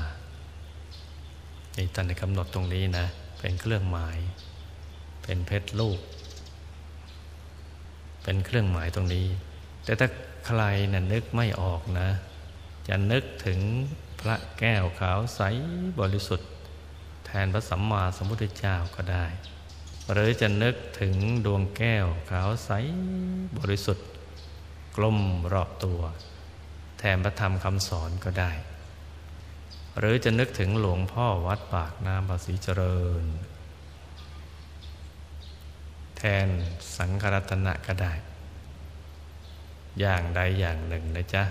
[1.76, 3.06] นี่ท่านได้กำหนดตรงนี้นะ
[3.38, 4.18] เป็นเครื่องหมาย
[5.22, 5.98] เป็นเพชรลูก
[8.22, 9.26] เป็นเครื่องหมายตรงนี้
[9.84, 10.08] แต่ถ้า
[10.46, 12.08] ใครน่ะนึกไม่ออกนะ
[12.88, 13.60] จะนึกถึง
[14.20, 15.40] พระแก้วขาวใส
[16.00, 16.51] บริสุทธิ์
[17.44, 19.26] นพระสัมมาสัมพุทธเจ้าก็ได้
[20.12, 21.14] หรือจะนึกถึง
[21.46, 22.70] ดวงแก้วขาวใส
[23.58, 24.08] บริสุทธิ์
[24.96, 25.18] กลม
[25.52, 26.00] รอบตัว
[26.98, 28.52] แทนพระธรรมคำสอนก็ได้
[29.98, 33.24] หรือจะนึกถึงหลวงพ่อวัดปากน้ำภาษีเจริญ
[36.16, 36.48] แทน
[36.96, 38.12] สังฆรัตนะก็ได้
[40.00, 41.44] อย่างใดอย่างหนึ่งนะจ๊ะ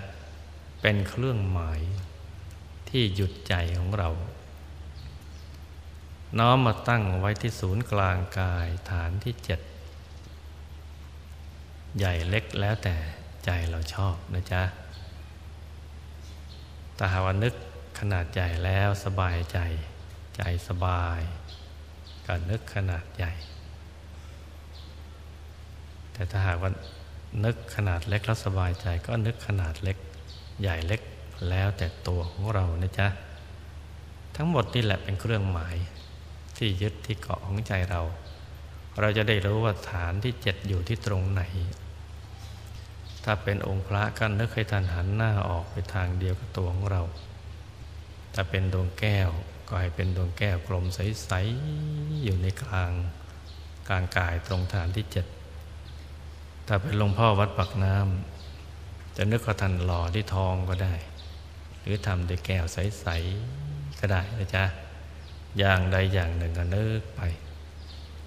[0.80, 1.80] เป็นเครื่องหมาย
[2.88, 4.08] ที่หยุดใจของเรา
[6.38, 9.60] น้อมมาตั้งไว้ที่ศูนย์กลางกายฐานที่เจ็ด
[11.98, 12.96] ใหญ่เล็กแล้วแต่
[13.44, 14.62] ใจเราชอบนะจ๊ะ
[16.94, 17.54] แต่หาวนึก
[17.98, 19.58] ขนาดใหญ่แล้วสบายใจ
[20.36, 21.20] ใจสบาย
[22.26, 23.32] ก็นึกขนาดใหญ่
[26.12, 26.70] แต่ถ้าหากว่า
[27.44, 29.96] นึกขนาดเล็กแล้วสบายใจ ก็นึกขนาดเล็ก
[30.60, 31.00] ใหญ่เล็ก
[31.50, 33.08] แล้วแต่ตัวของเรานะจ๊ะ
[34.36, 35.76] ทั้งหมดนี่แหละเป็นเครื่องหมาย
[36.62, 38.02] ที่ยึดที่เกาะของใจเรา
[39.00, 41.42] เราจะได้รู้ว่าฐานที่เจ็ดอยู่ที่ตรงไหน
[43.24, 47.02] ถ้าเป็นองค์พระก็นึกให้ท่านหันหน้าออกไปทางเดียวกับตัวของเรา
[48.34, 49.28] ถ้าเป็นดวงแก้ว
[49.68, 52.92] ก็ให้เป็นดวงแก้วกลมใสๆอยู่ในกลาง
[53.88, 55.26] กลางกายตรงฐานที่เจ็ด
[56.66, 60.94] ถ้าเป็นหลวงพ่อวัดปักน้ำจะนึกว่าท่านหล่อที่ทองก็ได้
[61.80, 63.06] หรือทำด้วยแก้วใส
[63.54, 64.64] ๆ ก็ได้นะจ๊ะ
[65.58, 67.20] อย่างใดอย่างหนึ่งก็นึกไป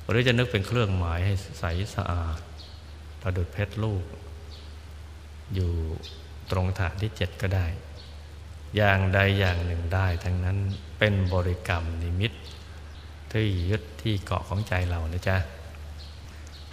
[0.08, 1.64] หรือจะนึกเป็นเครื่องหมายให้ใส
[1.96, 2.40] สะอาด
[3.22, 4.04] ประดุดเพชรลูก
[5.54, 5.72] อยู่
[6.52, 7.68] ตรงฐานที่เจ็ดก็ได้
[8.76, 10.58] อย่างใดอย่างหนึ่งได้ทั้งนั้น
[11.00, 12.34] เป็นบริกรรมนิมิต
[13.32, 15.38] ที่ยึดที่เกาะของใจเรานะจ๊ะ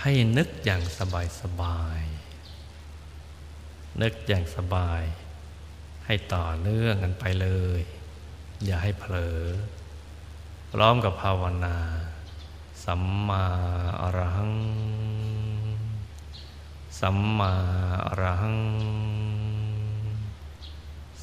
[0.02, 2.00] ให้นึกอย่างสบายสบาย
[4.02, 5.02] นึกอย่างสบาย
[6.06, 7.80] ให้ต่อเนื่องกันไปเลย
[8.64, 9.38] อย่าให้เผลอ
[10.76, 11.76] พร้อมกับภาวนา
[12.84, 13.44] สัมมา
[14.00, 14.54] อรหัง
[17.00, 17.52] สัมมา
[18.06, 18.58] อรหัง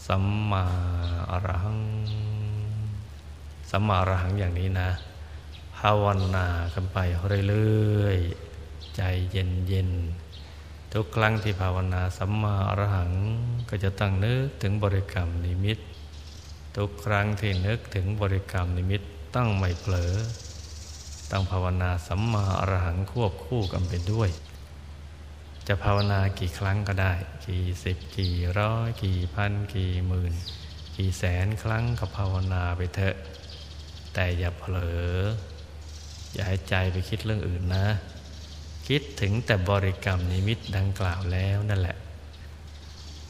[0.05, 0.63] สัมมา
[1.31, 1.81] อรหัง
[3.69, 4.89] สัมมาอรหังอย่างนี้นะ
[5.77, 6.97] ภาวนากันไป
[7.47, 13.11] เรื่อยๆ ใจเย็นๆทุกครั้งที่ภาวนาสัมมาอรหัง
[13.69, 15.77] ก็จะตั้งนึกถึงบริกรรมนิมิต
[16.77, 19.03] ทุกครั้งที่นึกถึงบริกรรมนิมิต
[19.35, 20.13] ต้องไม่เผลอ
[21.31, 24.29] ต้องภาวนาสัมมาอรหังควบคู่กันไปด้วย
[25.67, 27.13] จะภาวนากี่ครั้งก็ได้
[27.47, 30.33] กี่สิบกี่ร้อยกี่พันกี่หมื่น
[30.95, 33.15] กี่แสนครั้งก็ภาวนาไปเถอะ
[34.13, 35.07] แต่อย่าเผลอ
[36.33, 37.87] อย่าให้ใจไปคิดเรื่องอื่นนะ
[38.87, 41.97] คิดถึงแต่บริกรรมนิมิตดังกล่าวแล้วนั่นแหละ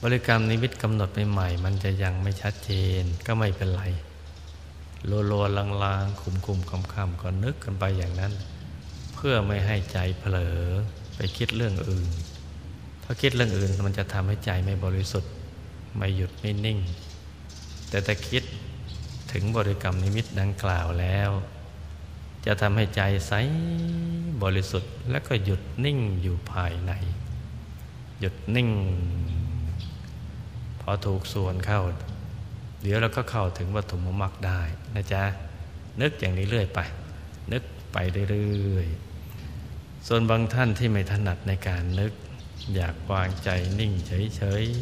[0.04, 3.84] บริกรรมนิมิตกำหนดใหม่ๆมันจะยังไม่ชัดเจนก็ไม่เป็นไร
[5.06, 8.34] โลโลลางลางคุมคุมคำคำก็นึกกันไปอย่างนั้น
[9.14, 10.60] เพื่อไม่ให้ใจเผลอ
[11.16, 12.10] ไปคิดเรื่องอื่น
[13.02, 15.32] เพราคิดเรื่องอื่นมันจะทำให้ใจไม่บริสุทธิ์
[15.98, 16.80] ไม่หยุดไม่นิ่ง
[17.90, 18.44] แต่ถ้าคิด
[19.32, 21.30] ถึงบริกรรมนิมิตดังกล่าวแล้ว
[22.46, 23.34] จะทำให้ใจใส
[24.44, 26.92] บริสุทธิ์และก็หยุดนิ่งอยู่ภายใน
[28.20, 28.70] หยุดนิ่ง
[30.82, 31.82] พอถูกส่วนเข้า
[32.82, 34.62] เดี๋ยวเราก็เข้าถึงวัตถุมมรรคได้
[34.96, 35.24] นะจ๊ะ
[36.02, 36.80] นึกอย่างนี้เรื่อยไป
[37.52, 37.63] นึก
[37.94, 37.98] ไป
[38.32, 42.13] เรื่อยๆส่วนบางท่านที่ไม่ถนัดในการนึก
[42.76, 44.74] อยากวางใจนิ่งเฉยๆ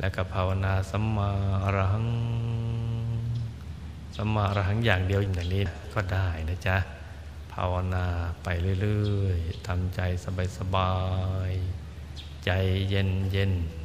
[0.00, 1.30] แล้วก็ภาวนาสัมมา
[1.64, 2.06] อรหัง
[4.16, 5.62] สัมมาอรหังอย่างเดียวอย่างนี้
[5.94, 6.76] ก็ได้นะจ๊ะ
[7.52, 8.06] ภาวนา
[8.42, 8.48] ไป
[8.82, 10.00] เรื่อยๆทำใจ
[10.58, 10.92] สบา
[11.50, 12.50] ยๆใจ
[12.88, 13.77] เย็นๆ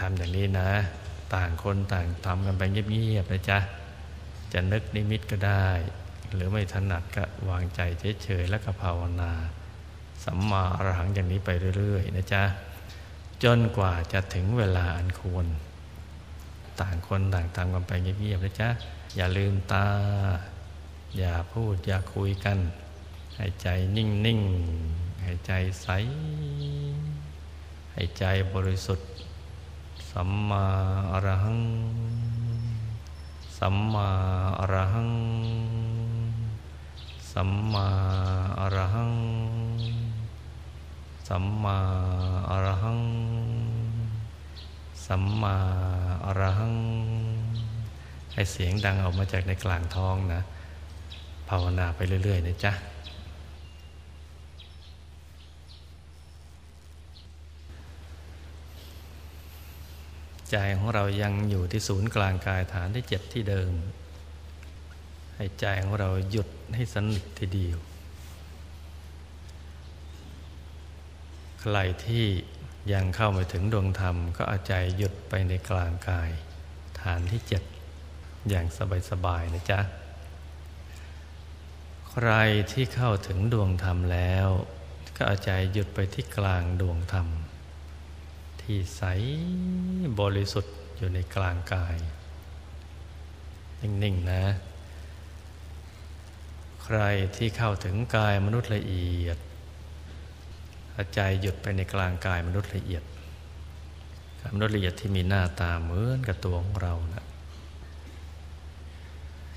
[0.00, 0.70] ทำอย่างนี้นะ
[1.34, 3.58] ต่างคนต่างทำกันไปเงียบๆนะจ๊ะ
[4.52, 5.68] จะนึกนิมิตก็ได้
[6.34, 7.80] หรือไม่ถนัดก็วางใจ
[8.22, 9.32] เฉยๆแล้วก็ภาวนา
[10.24, 12.42] สัมมาอรหังอย่างนี้ไปเรื่อยๆ นะจ๊ะ
[13.44, 15.46] จนกว่าจะถึงเวลาอันควร
[16.80, 18.68] ต่างคนต่างทำกันไปเงียบๆนะจ๊ะ
[19.16, 19.86] อย่าลืมตา
[21.18, 22.58] อย่าพูดอย่าคุยกัน
[23.36, 25.88] ให้ใจนิ่งๆให้ใจใส
[27.92, 29.08] ให้ใจบริสุทธิ์
[30.18, 30.64] สัมมา
[31.12, 31.60] อรหัง
[33.58, 34.08] สัมมา
[34.58, 35.12] อรหัง
[37.32, 37.86] สัมมา
[38.60, 39.14] อรหัง
[41.28, 41.76] สัมมา
[42.50, 43.02] อรหัง
[45.06, 45.56] สัมมา
[46.24, 46.76] อรหัง
[48.32, 50.40] ให้เสียงดังออกมาจากในกลางท้องนะ
[51.48, 52.72] ภาวนาไปเรื่อย ๆ นะจ๊ะ
[60.50, 63.72] ใจของเรายังอยู่ที่ศูนย์กลางกายฐานที่เจ็ดที่เดิม
[65.36, 67.78] ให้ใจของเราหยุดให้สนิททีเดียว
[71.60, 72.26] ใครที่
[72.92, 76.30] ยังเข้าไม่ถึงดวงธรรม ก็เอาใจหยุดไปในกลางกาย
[77.02, 77.62] ฐานที่เจ็ด
[78.48, 78.66] อย่าง
[79.10, 79.80] สบาย ๆ นะจ๊ะ
[82.10, 82.30] ใคร
[82.72, 84.48] ที่เข้าถึงดวงธรรมแล้ว
[85.16, 87.26] ก็เอาใจหยุดไปที่กลางดวงธรรม
[88.70, 89.02] ที่ใส
[90.20, 91.96] บริสุทธิ์อยู่ในกลางกาย
[93.80, 94.44] นิ่ง ๆ นะ
[96.84, 97.00] ใคร
[97.36, 99.38] ที่เข้าถึงกายมนุษย์ละเอียด
[101.14, 103.02] ใจหยุดไปในกลางกายมนุษย์ละเอียด
[104.54, 107.24] มนุษย์ละเอียดที่มีหน้าตาเหมือนกับตัวของเรานะ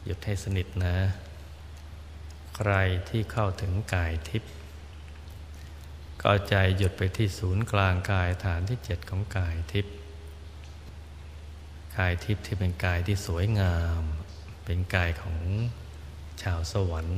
[0.06, 0.96] หยุดให้สนิทนะ
[2.56, 2.72] ใคร
[3.10, 4.54] ที่เข้าถึงกายทิพย์
[6.22, 9.96] ก็ใจหยุดไปที่ศูนย์กลางกายฐานที่เจ็ดของกายทิพย์
[11.98, 14.04] กายทิพย์ที่เป็นกายที่สวยงาม
[14.66, 15.38] เป็นกายของ
[16.42, 17.18] ชาวสวรรค์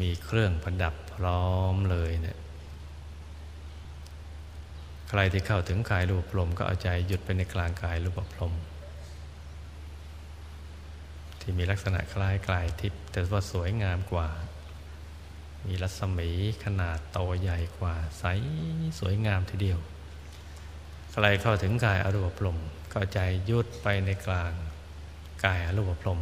[0.00, 2.38] มีเครื่องประดับพร้อมเลยเนี่ย
[5.08, 8.52] ใครที่เข้าถึงกายรูปพรมก็เอาใจหยุดไปในกลางกายรูปพรม
[11.40, 14.28] ที่มีลักษณะคล้ายกายทิพย์แต่ว่าสวยงามกว่า
[15.66, 16.30] มีรัศมี
[16.64, 18.24] ขนาดโตใหญ่กว่าใส
[18.98, 19.78] สวยงามทีเดียว
[21.12, 22.58] ใครเข้าถึงกายอรูปพรม
[22.92, 23.18] ก็ใจ
[23.50, 24.52] ยุดไปในกลาง
[25.44, 26.20] กายอรูปพรม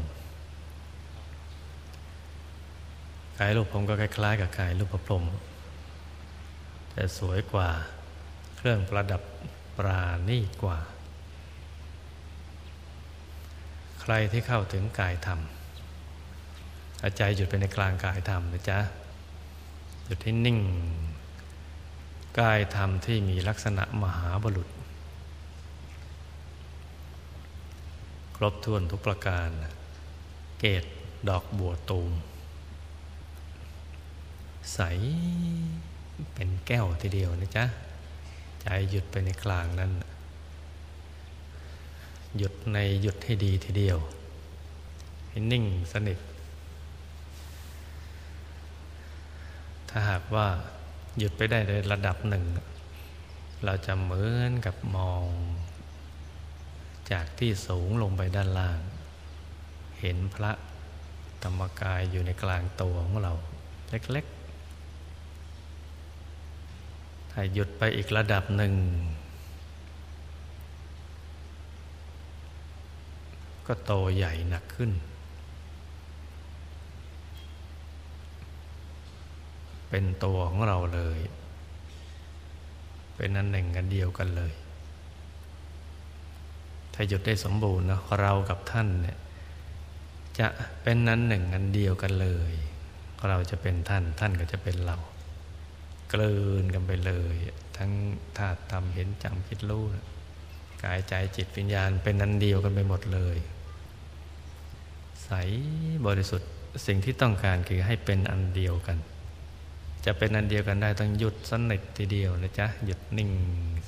[3.39, 5.25] กายรูปพรมก็คล้ายๆ กับกายรูปพรม
[6.93, 7.69] แต่สวยกว่า
[8.57, 9.23] เครื่องประดับ
[9.77, 10.79] ปราณีกว่า
[14.01, 15.41] ใครที่เข้าถึงกายธรรม
[17.03, 18.79] อาใจหยุดไปในกลางกายธรรมนะจ๊ะ
[20.11, 20.59] หยุดให้นิ่ง
[22.39, 24.69] กายธรรมที่มีลักษณะมหาบุรุษ
[28.37, 29.49] ครบถ้วนทุกประการ
[30.61, 30.85] เกต
[31.29, 32.13] ดอกบัวตูม
[34.75, 34.81] ใส
[36.35, 37.65] เป็นแก้วทีเดียวนะจ๊ะ
[38.63, 39.91] ใจหยุดไปในกลางนั้น
[42.37, 43.99] หยุดในหยุดให้ดีทีเดียว
[45.29, 46.19] ให้นิ่งสนิท
[49.91, 50.47] ถ้าหากว่า
[51.19, 52.45] หยุดไปได้ในระดับหนึ่ง
[53.65, 55.25] เราจะเหมือนกับมอง
[57.13, 58.81] จากที่สูงลงไปด้านล่าง
[60.01, 60.53] เห็นพระ
[61.43, 63.33] ธรรมกายอยู่ในกลางตัวของเรา
[63.91, 68.73] เล็กๆ ถ้าหยุดไปอีกระดับหนึ่ง
[73.67, 74.91] ก็โตใหญ่หนักขึ้น
[79.91, 81.19] เป็นตัวของเราเลย
[83.17, 84.53] เป็นอันหนึ่งกันเดียวกันเลย
[86.95, 89.19] ถ้าหยุดได้สมบูรณ์นะเรากับท่านเนี่ย
[90.39, 90.49] จะ
[90.83, 92.53] เป็นนั้นหนึ่งอันเดียวกันเลย
[93.29, 94.97] เราจะเป็นท่านท่านก็จะเป็นเรา
[96.13, 97.35] กลืนกันไปเลย
[97.77, 97.91] ทั้ง
[98.39, 99.85] ธาตุธรรมเห็นจำคิดรู้
[100.83, 103.37] กายใจจิตวิญญาณเป็นนันเดียวกันไปหมดเลย
[105.25, 105.31] ใส
[106.07, 106.51] บริสุทธิ์
[106.87, 108.99] สิ่งที่ต้องการคือให้เป็นอันเดียวกัน
[110.05, 113.31] จะเป็นอันเดียวกันได้ต้องหยุดสนิททีเดียวนะจ๊ะหยุดนิ่ง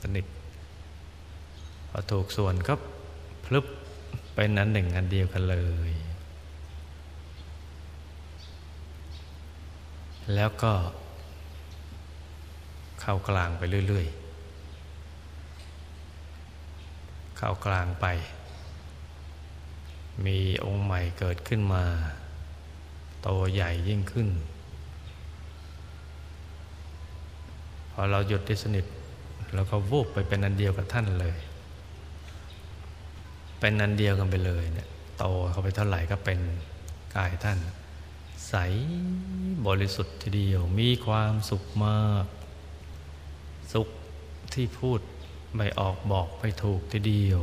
[0.02, 0.26] สนิท
[1.88, 2.74] พอถูกส่วนก็
[3.44, 3.66] พลึบ
[4.34, 5.56] เป็นอันหนึ่งอันเดียวกันเล
[5.90, 5.92] ย
[10.34, 10.72] แล้วก็
[13.00, 14.16] เข้ากลางไปเรื่อย ๆ
[17.38, 18.06] เข้ากลางไป
[20.26, 21.84] มีองค์ใหม่เกิดขึ้นมา
[23.22, 24.28] โตใหญ่ยิ่งขึ้น
[27.92, 28.84] พอเราหยุดที่สนิท
[29.54, 31.36] เราก็วูบไปเป็นอันเดียวกับท่านเลย
[33.60, 36.38] เป็นอันเดียวกันไปเลยเนี่ยโตเข้าไปเท่าไหร่ก็เป็น
[37.16, 37.58] กายท่าน
[38.48, 38.54] ใส
[39.66, 42.26] บริสุทธิ์ทีเดียวมีความสุขมาก
[43.72, 43.88] สุข
[44.54, 45.00] ที่พูด
[45.56, 47.40] ไม่ออกบอกไม่ถูกทีเดียว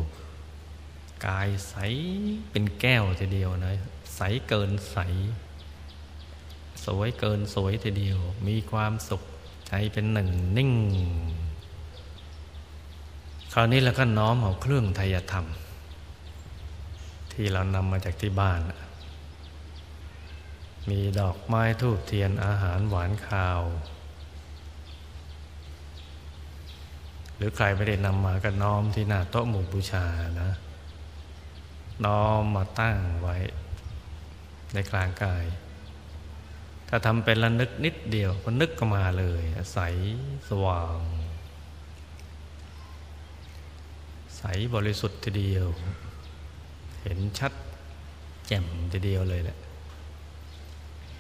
[1.28, 1.76] กายใส
[2.52, 3.74] เป็นแก้วทีเดียวนะ
[4.16, 4.98] ใสเกินใส
[6.86, 9.24] สวยเกินสวยทีเดียว มีความสุข
[9.70, 10.72] ใจเป็นหนึ่งนิ่ง
[13.54, 15.46] คราวนี้เราก็น้อมเอาเครื่องไทยธรรม
[17.32, 18.60] ที่เรานำมาจากที่บ้าน
[20.90, 23.62] มีดอกไม้ทูบเทียนอาหารหวานข้าว
[27.36, 30.06] หรือใครไม่ได้นำมาก็น้อมที่หน้าโต๊ะหมู่บูชา
[30.42, 30.52] นะ
[32.06, 33.36] น้อมมาตั้งไว้
[34.74, 35.46] ในกลางกาย
[36.92, 39.80] ถ้าทำเป็นละนึกนิดเดียวก็นึกก็มาเลยใส
[40.50, 41.00] สว่าง
[44.38, 45.68] ใสบริสุทธิ์ทีเดียว
[47.04, 47.54] เห็นชัด
[48.48, 49.58] แจ่มทีเดียวเลยแหละ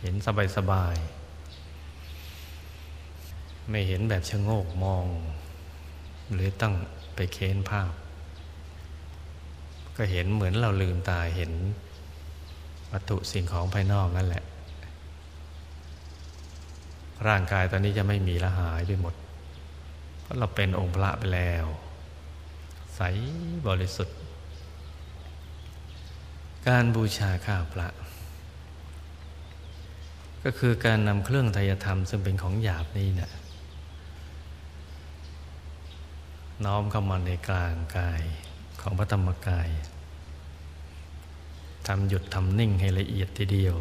[0.01, 0.95] เห็นสบายสบาย
[3.69, 5.06] ไม่เห็นแบบชะโงกมอง
[6.33, 6.73] หรือตั้ง
[7.15, 7.91] ไปเค้นภาพ
[9.98, 11.52] ก็เห็นเหมือนเราลืมตาเห็น
[12.91, 14.44] วัตถุสิ่งของภายนอกนั่นแหละ
[17.28, 19.13] ร่างกายตอนนี้จะไม่มีละหายไปหมด
[20.22, 21.65] เพราะเราเป็นองค์พระไปแล้ว
[22.96, 23.02] ใส
[23.67, 24.17] บริสุทธิ์
[26.67, 27.88] การบูชาข้าพระ
[30.44, 33.32] ก็คือการนำเครื่องไตยธรรม ซึ่งเป็นของหยาบนี้เนะี่ย
[36.65, 38.22] น้อมเข้ามาในกลางกาย
[38.82, 39.70] ของพระธรรมกาย
[41.88, 43.76] ทำหยุดทำนิ่งให้ละเอียดทีเดียว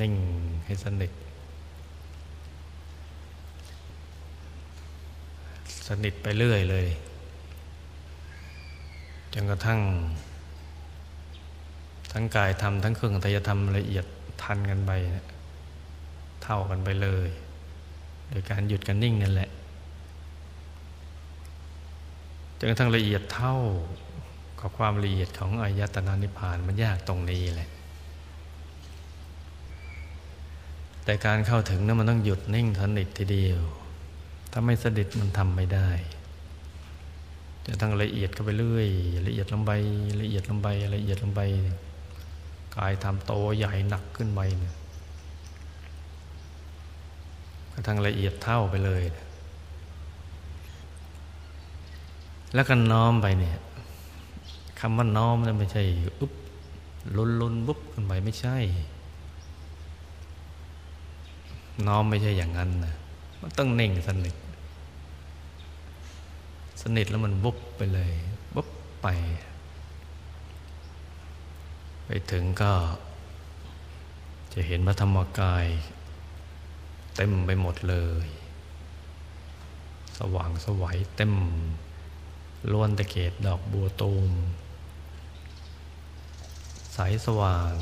[0.00, 0.14] นิ่ง
[0.64, 1.12] ให้สนิท
[5.86, 6.86] สนิทไปเรื่อยเลย
[9.32, 9.80] จนกระทั่ง
[12.12, 14.04] ทั้งกายทำทั้งเครื่องทยธรรมละเอียด
[14.42, 14.90] ทันกันไป
[16.42, 17.28] เท่ากันไปเลย
[18.28, 19.50] โดยการหยุดกันนิ่งนั่นแหละ
[22.58, 23.56] จนกระทั่งละเอียดเท่า
[24.60, 27.70] กับความละเอียดของอายตนะนิพพานมันยากตรงนี้แหละ
[31.04, 33.62] แต่การเข้าถึงนั้นมันต้องหยุดนิ่งสนิททีเดียว
[34.56, 35.88] ถ้าไม่สนิทมันทำไม่ได้
[37.66, 38.88] จะทั้งละเอียดเข้าไปเรื่อย
[39.26, 39.72] ละเอียดลงไป
[40.20, 41.40] ละเอียดลงไปละเอียดลงไป
[42.76, 44.74] กายทำโตใหญ่หนักขึ้นไปเนี่ย
[47.72, 49.02] กระทั่งละเอียดเท่าไปเลย
[52.54, 53.56] แล้วก็น้อมไปเนี่ย
[54.80, 55.82] คำว่าน้อมนั่นไม่ใช่
[56.20, 56.32] อุ๊บ
[57.16, 58.56] ลุนลุนบุ๊บขึ้นไปไม่ใช่
[61.86, 62.94] น้อมไม่ใช่อย่างนั้นนะ
[63.40, 64.36] มันต้องเน่งสนิท
[66.86, 68.12] สนิทแล้วมันบุบไปเลย
[68.54, 68.68] บุบ
[69.02, 69.06] ไป
[72.06, 72.72] ไปถึงก็
[74.52, 75.66] จะเห็นพระธรรมกาย
[77.16, 78.26] เต็มไปหมดเลย
[80.18, 81.34] สว่างสวัยเต็ม
[82.70, 84.30] ล้วนตะเกตดอกบัวตูม
[86.94, 87.74] ใสสว่าง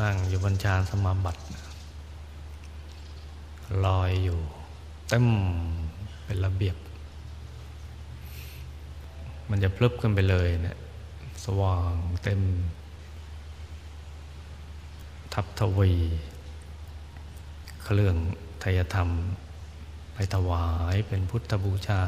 [0.00, 1.42] นั่งอยู่บนชานสมาบัติ
[3.84, 4.40] ลอยอยู่
[5.08, 5.26] เต็ม
[6.24, 6.76] เป็นระเบียบ
[9.50, 10.78] มันจะพลึบขึ้นไปเลยเนะี่ย
[11.44, 11.92] สว่าง
[12.22, 12.40] เต็ม
[15.34, 15.92] ทับทวี
[17.82, 18.16] เครื่อง
[18.60, 19.08] ไทยธรรม
[20.14, 22.02] ไปถวายเป็นพุทธบูชา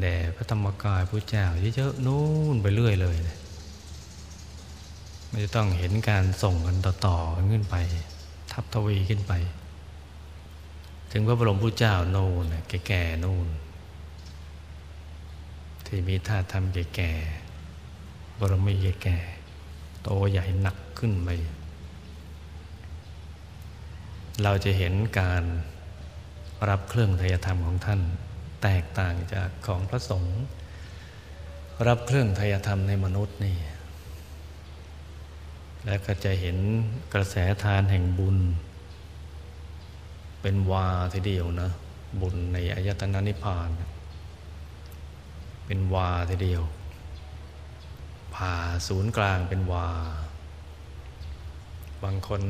[0.00, 1.46] แด่พระธรรมกายพระเจ้า
[1.76, 2.24] เยอะๆนู่
[2.54, 3.16] นไปเรื่อยเลย
[5.30, 7.76] ไม่ต้องเห็นการส่งกันต่อๆขึ้นไป
[8.52, 9.32] ทับทวีขึ้นไป
[11.12, 13.46] ถึงพระบรมพุทธเจ้าโน่นแก่ๆนู่น
[15.92, 21.28] ที่มีท่าทำแก่ๆบรมีแก่ๆโตใหญ่หนักขึ้นไป
[24.42, 25.44] เราจะเห็นการ
[26.68, 28.00] รับเครื่องทยธรรมของท่าน
[28.62, 30.38] แตกต่างจากของพระสงฆ์
[31.86, 33.56] รับเครื่องทยธรรมในมนุษย์นี่
[35.86, 36.56] แล้วก็จะเห็น
[37.14, 38.38] กระแสทานแห่งบุญ
[40.42, 41.70] เป็นวาทีเดียวนะ
[42.20, 43.70] บุญในอายตนะนิพพาน
[45.72, 46.62] เป็นวาทีเดียว
[48.34, 48.54] ผ่า
[48.86, 49.88] ศูนย์กลางเป็นวา
[52.04, 52.42] บางคน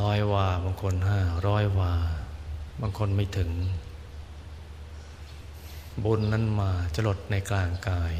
[0.00, 1.92] ร้อยวา บางคนห้าร้อยวา
[2.80, 3.50] บางคนไม่ถึง
[6.04, 8.14] บุญนั้นมาจลดในกลางกาย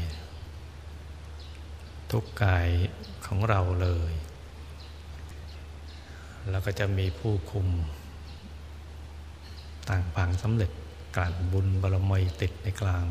[2.11, 2.67] ทุกกาย
[3.25, 4.13] ของเราเลย
[6.49, 7.67] แล้วก็จะมีผู้คุม
[9.89, 10.71] ต่างผังสำเร็จ
[11.17, 13.07] การบุญบารมีติดในกลาง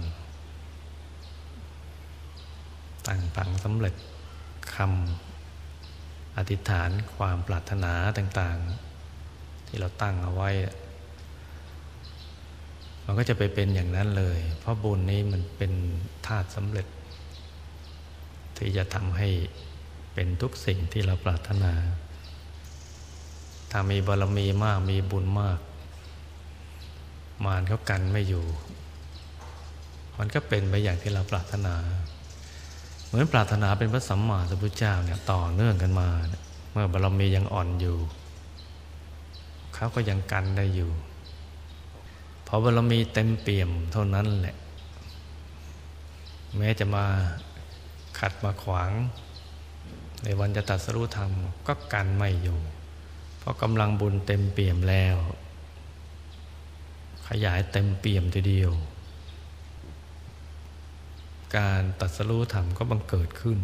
[3.07, 3.95] ต่างผังสำเร็จ
[4.75, 10.51] คำอธิษฐานความปรารถนาต่างๆ ที่เราตั้งเอาไว้
[13.05, 15.73] มันก็จะไปเป็นอย่างนั้นเลย เพราะบุญนี้มันเป็น
[16.27, 16.87] ธาตุสำเร็จ
[18.57, 19.29] ที่จะทำให้
[20.15, 21.73] เป็นทุกสิ่งที่เราปรารถนา
[23.71, 25.59] ถ้ามีบารมีมากมีบุญมาก
[27.45, 28.47] มารเขากันไม่อยู่
[30.19, 31.75] มันก็เป็นไปอย่างที่เราปรารถนา
[33.19, 36.09] มือนปรารถนาเป็นพระสัมมาสัมพุทธเจ้าเนี่ยต่อเนื่องกันมา
[36.73, 37.97] เมื่อบารมียังอ่อนอยู่
[39.75, 40.91] เขาก็ยังกันได้อยู่
[42.47, 44.57] พอบารมีเต็มเปี่ยมเท่านั้นแหละ
[46.57, 47.05] แม้จะมา
[48.19, 48.93] ขัดมาขวาง
[50.23, 51.31] ในวันจะตัดสรุธรรม
[51.67, 52.59] ก็กันไม่อยู่
[53.39, 55.17] เพราะกำลังบุญเต็มเปี่ยมแล้ว
[57.29, 58.73] ขยายเต็มเปี่ยมทีเดียว
[61.57, 63.59] การตัดสรุธรรมก็บังเกิดขึ้น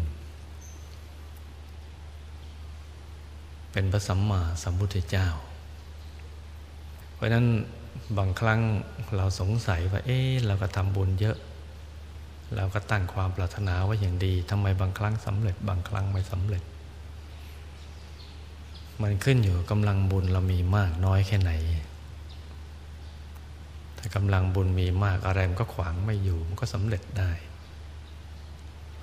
[3.71, 5.27] เป็นพระสัมมาสัมพุทธเจ้า
[7.13, 7.45] เพราะนั้น
[8.17, 8.61] บางครั้ง
[9.15, 11.37] เราสงสัยว่า เอ๊ะเราก็ทำบุญเยอะ
[12.55, 16.63] เราก็ตั้งความปรารถนาไว้อย่างดีทำไมบางครั้งสำเร็จ บางครั้งไม่สำเร็จ
[19.01, 21.51] มันขึ้นอยู่กำลังบุญเรามีมากน้อยแค่ไหน
[23.97, 27.31] ถ้ากำลังบุญมีมากอะไรมันก็ขวางไม่อยู่มันก็สำเร็จได้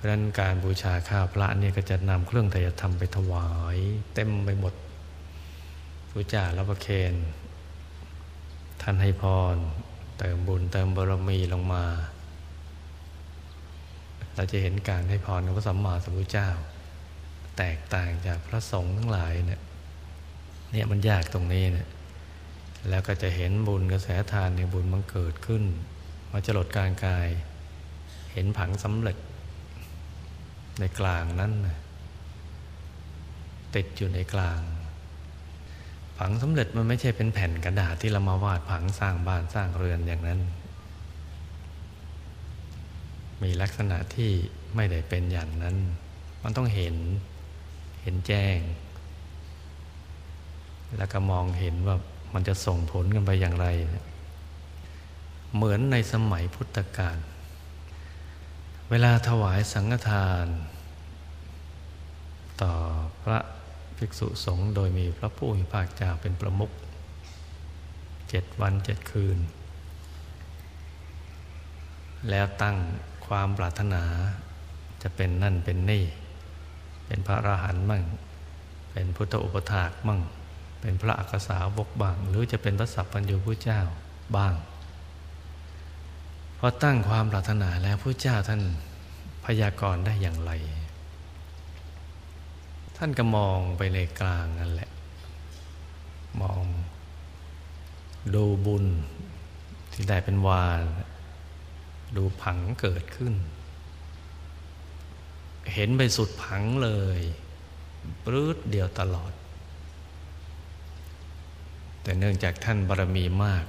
[0.01, 3.77] ราะนั้นการบูชาข้าวพระนี่ยก็จะนำเครื่องไตรธรรมไปถวาย
[4.13, 4.73] เต็มไปหมด
[6.09, 7.13] พระจ้าแล้วประเคน
[8.81, 9.23] ท่านให้พ
[9.53, 9.55] ร
[10.19, 11.85] เติมบุญเติมบารมีลงมา
[14.35, 16.49] เราจะเห็นการให้พรของพระสัมมาสัมพุทธเจ้า
[17.57, 19.61] แตกต่างจากพระสงฆ์ทั้งหลายเนี่ย
[20.71, 21.89] เนี่ยมันยากตรงนี้เนี่ย
[22.89, 25.63] แล้วก็จะเห็นบุญกระแสทานในบุญมันเกิดขึ้น
[26.31, 27.27] มาจลดการกาย
[28.33, 29.17] เห็นผังสำเร็จ
[30.81, 31.51] ในกลางนั้น
[33.75, 34.61] ติดอยู่ในกลาง
[36.17, 40.39] ผังสำเร็จมันไม่ใช่เป็นแผ่นกระดาษที่เรามาวาดผังสร้างบ้านสร้างเรือนอย่างนั้น
[43.43, 44.31] มีลักษณะที่
[44.75, 45.75] ไม่ได้เป็นอย่างนั้น
[46.43, 46.95] มันต้องเห็น
[48.01, 48.57] เห็นแจ้ง
[50.97, 51.95] แล้วก็มองเห็นว่า
[52.33, 53.67] มันจะส่งผลกันไปอย่างไร
[55.55, 57.17] เหมือนในสมัยพุทธกาล
[58.89, 60.47] เวลาถวายสังฆทาน
[62.63, 62.73] ต่อ
[63.23, 63.39] พระ
[63.97, 66.71] ภิกษุสงฆ์โดยมีพระผู้มีภาคเจ้าเป็นประมุข
[68.29, 69.37] เจ็ดวันเจ็ดคืน
[72.29, 72.77] แล้วตั้ง
[73.27, 74.03] ความปรารถนา
[75.01, 76.03] จะเป็นนั่นเป็นนี่
[77.05, 78.03] เป็นพระอรหันต์มั่ง
[78.91, 80.21] เป็นพุทธอุปถากมั่ง
[80.81, 83.81] เป็นพระอักษาวกบ้าง หรือจะเป็นพระสัพพัญญูพระเจ้า
[84.35, 84.53] บ้าง
[86.57, 88.61] พอตั้งความปรารถนาแล้วพระเจ้าท่าน
[89.45, 90.51] พยากรณ์ได้อย่างไร
[93.03, 94.89] ท่านก็มองไปในกลางนั่นแหละ
[96.41, 96.63] มอง
[98.35, 98.85] ดูบุญ
[99.93, 100.81] ที่ได้เป็นวาน
[102.15, 103.33] ดูผังเกิดขึ้น
[105.73, 107.19] เห็นไปสุดผังเลย
[108.25, 109.33] ปลื้ดเดียวตลอด
[112.01, 113.65] แต่เนื่องจากท่านบารมีมาก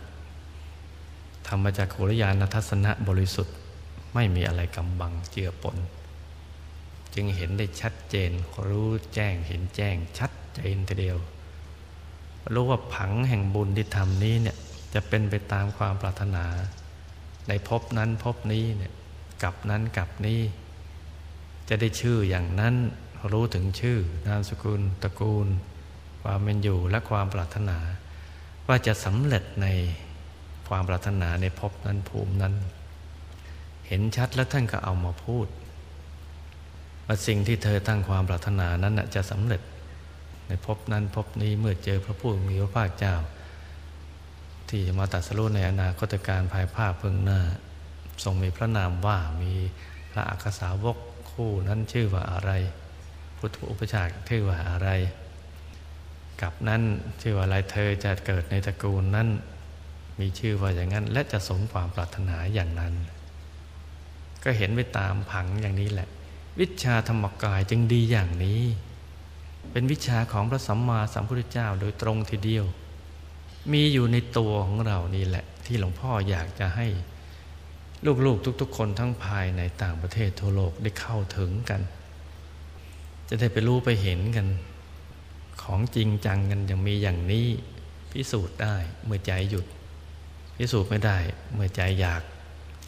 [1.47, 3.57] ทำมาจากโครยานทัศนะบริสุทธิ์
[4.15, 5.79] ไม่มีอะไรกำบังเจือปน
[7.15, 8.31] จึงเห็นได้ชัดเจน
[8.69, 11.19] รู้แจ้งเห็นแจ้งชัดเจนทีเดียว
[12.55, 14.57] รู้ว่าผังแห่งบุญที่ทำนี้เนี่ย
[14.95, 16.45] จะเป็นไปตามความปรารถนา
[17.49, 18.93] ในภพนั้นภพนี้เนี่ย
[19.43, 20.41] กับนั้นกับนี้
[21.69, 22.75] จะได้ชื่ออย่างนั้น
[23.33, 25.49] รู้ถึงชื่อนามสกุลตระกูล
[26.23, 27.79] ความเป็นอยู่และความปรารถนา
[28.67, 29.67] ว่าจะสำเร็จใน
[30.69, 32.55] ความปรารถนาในภพนั้นภูมินั้น
[33.87, 35.47] เห็นชัดแล้วท่านก็เอามาพูด
[37.13, 39.63] ว่าสิ่งที่เธอตั้งความปรารถนานั้นจะสำเร็จ
[40.49, 43.15] ในภพนั้นภพนี้เมื่อเจอพระผู้มีพระภาคเจ้า
[44.69, 47.41] ที่จะมาตัดสรุในอนาคตการภายภาคเพิ่งหน้า
[48.25, 49.53] ทรงมีพระนามว่ามี
[50.13, 50.97] พระอักษาวก
[51.33, 52.51] คู่นั้นชื่อว่าอะไร
[53.39, 54.89] พุทธอุปชาชื่อว่าอะไร
[56.43, 56.83] กับนั้น
[57.23, 59.29] ชื่อว่าอะไรเธอจะเกิดในตระกูลนั้น
[60.21, 62.95] มีชื่อว่าอย่างนั้น และจะสมความปรารถนาอย่างนั้น
[64.45, 66.11] ก็เห็นไปตามผังอย่างนี้แหละ
[66.61, 68.63] วิชาธรรมกายจึงดีอย่างนี้
[69.73, 72.65] เป็นวิชาของพระสัมมาสัมพุทธเจ้าโดยตรงทีเดียว
[73.73, 76.87] มีอยู่ในตัวของเรานี่แหละ ที่หลวงพ่ออยากจะให้
[78.27, 81.81] ลูกๆ ทุก ๆ คนทั้งภายในต่างประเทศทั่วโลกได้เข้าถึงกัน
[83.29, 84.47] จะได้ไปรู้ไปเห็นกัน
[85.63, 87.47] ของจริงจังกันยังมีอย่างนี้
[88.13, 89.67] พิสูจน์ได้เมื่อใจหยุด
[90.57, 91.19] พิสูจน์ไม่ได้
[91.55, 92.23] เมื่อใจอยาก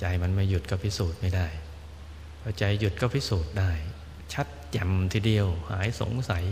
[0.00, 1.46] ใจมันไม่หยุดก็พิสูจน์ไม่ได้
[2.46, 3.70] พอใจหยุดก็พิสูจน์ได้
[4.32, 6.44] ชัดแจ่มทีเดียวหายสงสัย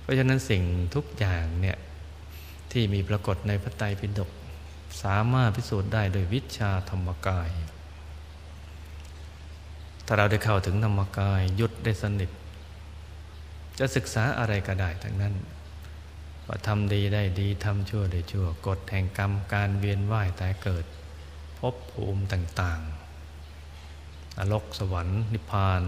[0.00, 0.62] เพราะฉะนั้นสิ่ง
[0.94, 1.78] ทุกอย่างเนี่ย
[2.72, 4.30] ที่มีปรากฏในพระไตรปิฎก
[5.02, 7.50] สามารถพิสูจน์ได้โดยวิชาธรรมกาย
[10.06, 12.30] ถ้าเราได้เข้าถึงธรรมกายยุดได้สนิท
[13.78, 15.34] จะศึกษาอะไรก็ได้ทั้งนั้น
[16.46, 20.84] ว่าทำดีได้ดีทำชั่วได้ชั่วกฎแห่งกรรมการเวียนว่ายตายเกิด
[21.58, 23.01] พบภูมิต่างๆ
[24.38, 25.82] นรกสวรรค์ นิพพาน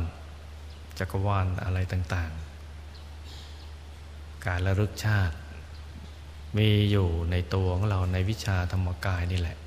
[0.99, 2.33] จักรวาลอะไรต่าง
[3.19, 5.37] ๆ การระลึกชาติ
[6.59, 9.59] มีอยู่ในตัวของเราในวิชาธรรมกายนี่แหละ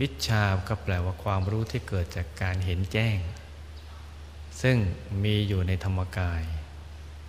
[0.00, 3.18] วิชาก็แปลว่าความรู้ที่เกิดจากการเห็นแจ้ง
[4.62, 4.76] ซึ่ง
[5.24, 6.42] มีอยู่ในธรรมกาย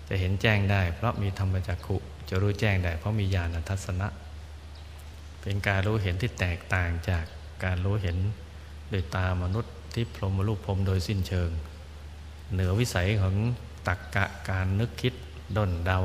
[0.09, 1.97] จะเห็นแจ้งได้ เพราะมีธรรมจักขุ
[2.29, 4.07] จะรู้แจ้งได้ เพราะมีญาณทัศนะ
[5.41, 7.25] เป็นการรู้เห็นที่แตกต่างจาก
[7.63, 8.17] การรู้เห็น
[8.89, 11.49] โดยตามนุษย์ ที่พรหมรูปพรมโดยสิ้นเชิง
[12.53, 13.35] เหนือวิสัยของ
[13.87, 15.13] ตักกะการนึกคิด
[15.57, 15.99] ด้นเดา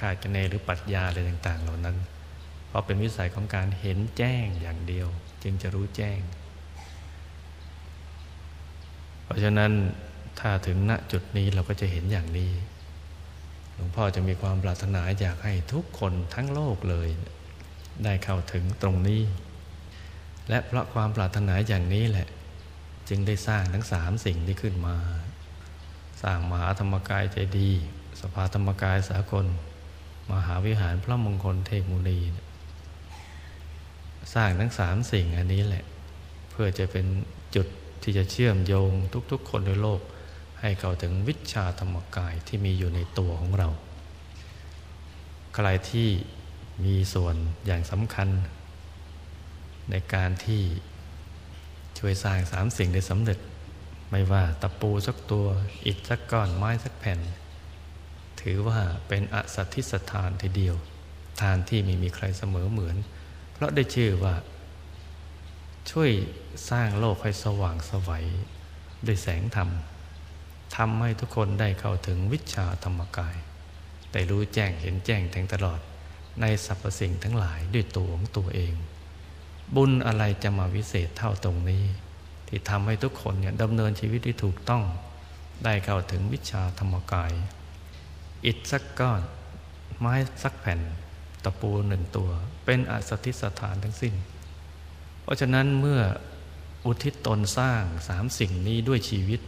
[0.00, 1.96] คาดคะเนหรือปัญญาอะไรต่าง ๆ เหล่านั้น
[2.68, 5.08] เพราะเป็นวิสัยของการเห็นแจ้งอย่างเดียว
[5.42, 6.20] จึงจะรู้แจ้ง
[9.22, 9.72] เพราะฉะนั้น
[10.40, 12.50] ถ้าถึงณจุดนี้เราก็จะเห็นอย่างนี้
[13.74, 17.08] หลวงพ่อจะมีความปรารถนาอยากให้ทุกคนทั้งโลกเลย
[18.04, 19.22] ได้เข้าถึงตรงนี้
[20.48, 22.28] และเพราะความปรารถนาอย่างนี้แหละ
[23.08, 24.96] จึงได้สร้างทั้งสามสิ่งที่ขึ้นมา
[26.22, 27.70] สร้างมหาธรรมกายใจดี
[28.20, 29.46] สภาธรรมกายสากล
[30.32, 32.18] มหาวิหารพระมงคลเทพมุนี
[34.34, 35.84] สร้างทั้งสามสิ่งอันนี้แหละ
[36.50, 37.06] เพื่อจะเป็น
[37.54, 37.66] จุด
[38.02, 38.90] ที่จะเชื่อมโยง
[39.30, 40.00] ทุกๆ คนในโลก
[40.60, 43.68] ให้เข้าถึงวิชาธรรมกายที่มีอยู่ในตัวของเรา
[45.54, 46.08] ใครที่
[46.84, 47.34] มีส่วน
[47.66, 48.28] อย่างสำคัญ
[49.90, 50.62] ในการที่
[51.98, 53.38] ช่วยสร้างสามสิ่งได้สำเร็จ
[54.10, 55.46] ไม่ว่าตะปูสักตัว
[55.86, 57.20] อิฐสักก้อนไม้สักแผ่น
[58.40, 58.78] ถือว่า
[59.08, 60.76] เป็นอสัตทิสถานทีเดียว
[61.40, 62.96] ทานที่ไม่มีใครเสมอเหมือน
[63.52, 64.34] เพราะได้ชื่อว่า
[65.90, 66.10] ช่วย
[66.70, 68.26] สร้างโลกให้สว่างสวัย
[69.06, 69.68] ด้วยแสงธรรม
[70.76, 73.36] ทำให้ทุกคนได้เข้าถึงวิชาธรรมกาย
[74.12, 75.80] ได้รู้แจ้งเห็นแจ้งแทงตลอด
[76.40, 78.74] ในสรรพสิ่งทั้งหลายด้วยตัวของตัวเอง
[79.76, 81.84] บุญอะไรจะมาวิเศษเท่าตรงนี้
[82.48, 84.82] ที่ทำให้ทุกคนเนี่ยดำเนินชีวิตที่ถูกต้อง
[85.64, 87.32] ได้เข้าถึงวิชาธรรมกาย
[88.46, 89.20] อิฐสักก้อน
[89.98, 90.80] ไม้สักแผ่น
[91.44, 92.30] ตะปูหนึ่งตัว
[92.64, 94.14] เป็นอสติสถานทั้งสิ้น
[95.22, 96.00] เพราะฉะนั้นเมื่อ
[96.86, 99.40] อุทิศตนสร้างสามสิ่งนี้ด้วยชีวิต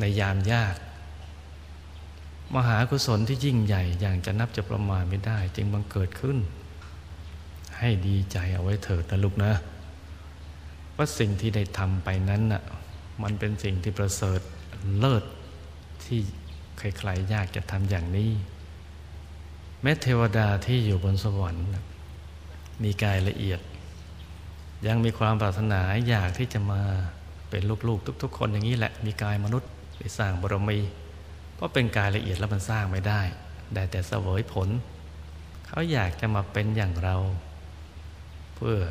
[0.00, 0.76] ในยามยาก
[2.54, 6.38] มหากุศลที่ยิ่งใหญ่อย่างจะนับจะประมาณไม่ได้ จึงบังเกิดขึ้น
[7.82, 9.52] ให้ดีใจเอาไว้เถิดนะลูกนะ
[10.96, 12.62] ว่าสิ่งที่ได้ทำไปนั้นน่ะ
[13.22, 14.40] มันเป็นสิ่งที่ประเสริฐ
[14.98, 15.24] เลิศ
[16.04, 16.20] ที่
[16.78, 18.30] ใครๆยากจะทำอย่างนี้
[19.82, 21.66] แม้เทวดาที่อยู่บนสวรรค์
[22.84, 23.60] มีกายละเอียด
[24.86, 26.82] ยังมีความปรารถนาอยากที่จะมา
[27.50, 30.78] เป็นลูกๆ ทุก ๆ คนอย่างนี้แหละมีกายมนุษย์ไปสร้างบารมี
[31.54, 33.20] เพราะเป็นกายละเอียดแล้วมันสร้างไม่ได้
[33.74, 34.68] ได้แต่เสวยผล
[35.66, 37.16] เขาอยากจะมาเป็นอย่างเรา
[38.62, 38.82] พื่อ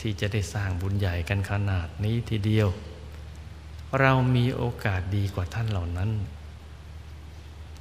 [0.00, 2.68] ที่จะได้สร้างบุญใหญ่กันขนาดนี้ทีเดียว
[4.00, 6.10] เรามีโอกาสดีกว่าท่านเหล่านั้น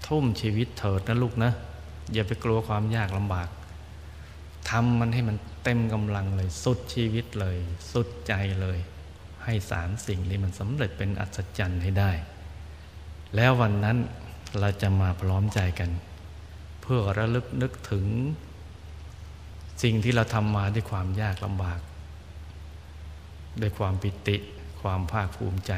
[0.07, 1.51] ทุ่มชีวิตเถิดนะลูกนะ
[2.13, 3.49] อย่าไปกลัวความยากลำบาก
[4.69, 7.57] ทำมันให้มันเต็มกำลังเลย สุดชีวิตเลย
[7.91, 8.79] สุดใจเลย
[9.43, 12.11] ให้สามสิ่งนี้มันสำเร็จเป็นอัศจรรย์ให้ได้
[13.35, 13.97] แล้ววันนั้น
[14.59, 15.91] เราจะมาพร้อมใจกัน
[16.81, 18.05] เพื่อระลึกนึกถึง
[19.83, 21.79] สิ่งที่เราทำมาด้วยความยากลำบาก
[23.61, 24.37] ด้วยความปิติ
[24.81, 25.73] ความภาคภูมิใจ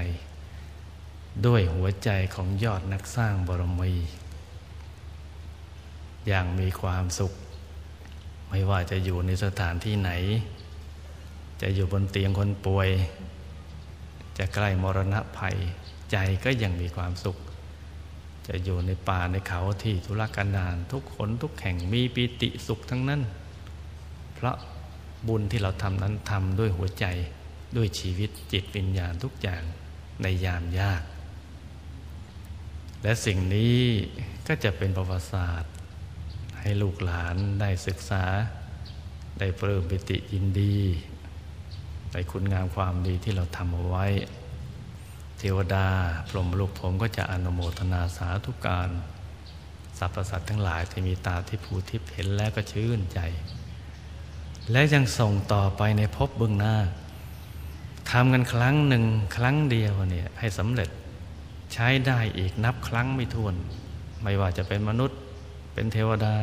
[1.46, 3.94] ด้วยหัวใจของยอดนักสร้างบรมี
[6.28, 7.34] อย่างมีความสุข
[8.50, 10.12] ไม่ว่าจะอยู่ในสถานที่ไหน
[11.62, 12.90] จะอยู่บนเตียงคนป่วย
[14.38, 15.58] จะใกล้มรณะภัย
[16.12, 17.38] ใจก็ยังมีความสุข
[18.48, 23.22] จะอยู่ในป่าในเขาที่ทุรกันดารทุกคนทุกแห่งมีปิติสุขทั้งนั้น
[24.38, 24.58] เพราะ
[25.28, 27.06] บุญที่เราทำนั้นทำด้วยหัวใจ
[27.78, 29.64] ด้วยชีวิตจิตวิญญาณทุกอย่าง
[30.22, 31.02] ในยามยาก
[33.04, 33.80] และสิ่งนี้
[34.48, 35.74] ก็จะเป็นประวัติศาสตร์
[36.60, 38.24] ให้ลูกหลานได้ศึกษา
[39.40, 40.78] ได้เพิ่มปิติยินดี
[42.12, 44.06] ในคุณงามความดีที่เราทำเอาไว้
[45.38, 45.88] เทวดา
[46.30, 48.90] พรหมลูกผมก็จะอนุโมทนาสาธุการ
[49.98, 53.20] สรรพสัตว์ทั้งหลายที่มีตาที่ผูทิพเห็นแล้วก็ชื่นใจ
[54.72, 56.76] และยังส่งต่อไปในภพเบื้องหน้า
[58.12, 59.04] ทำกันครั้งหนึ่ง
[59.36, 60.90] ครั้งเดียวเนี่ยให้สำเร็จ
[61.74, 63.56] ใช้ได้อีกนับครั้งไม่ถ้วน
[64.24, 65.18] ไม่ว่าจะเป็นมนุษย์
[65.74, 66.36] เป็นเทวดา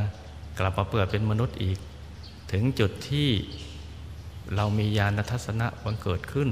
[0.58, 1.78] กลับมาเปิดเป็นมนุษย์อีก
[2.52, 3.28] ถึงจุดที่
[4.54, 6.48] เรามีญาณทัศนะบังเกิดขึ้น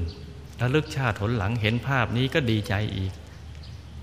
[0.60, 3.12] ระลึกชาติผลหลังเห็นภาพนี้ก็ดีใจอีก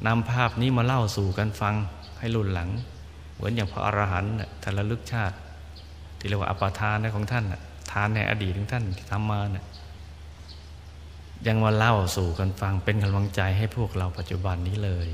[0.08, 1.76] นำภาพนี้มาเล่าสู่กันฟัง
[2.20, 2.70] ให้รุ่นหลัง
[3.36, 5.36] เหมือนอย่างพระอรหันต์ท่านระลึกชาติ
[6.20, 7.46] ที่เรียกว่าอปทานของท่าน
[7.92, 9.66] ทานในอดีตของท่านที่ทำมาเนี่ย
[11.48, 15.08] ยังมาเล่าสู่กันฟังเป็นกำลังใจให้พวกเราปัจจุบันนี้เลย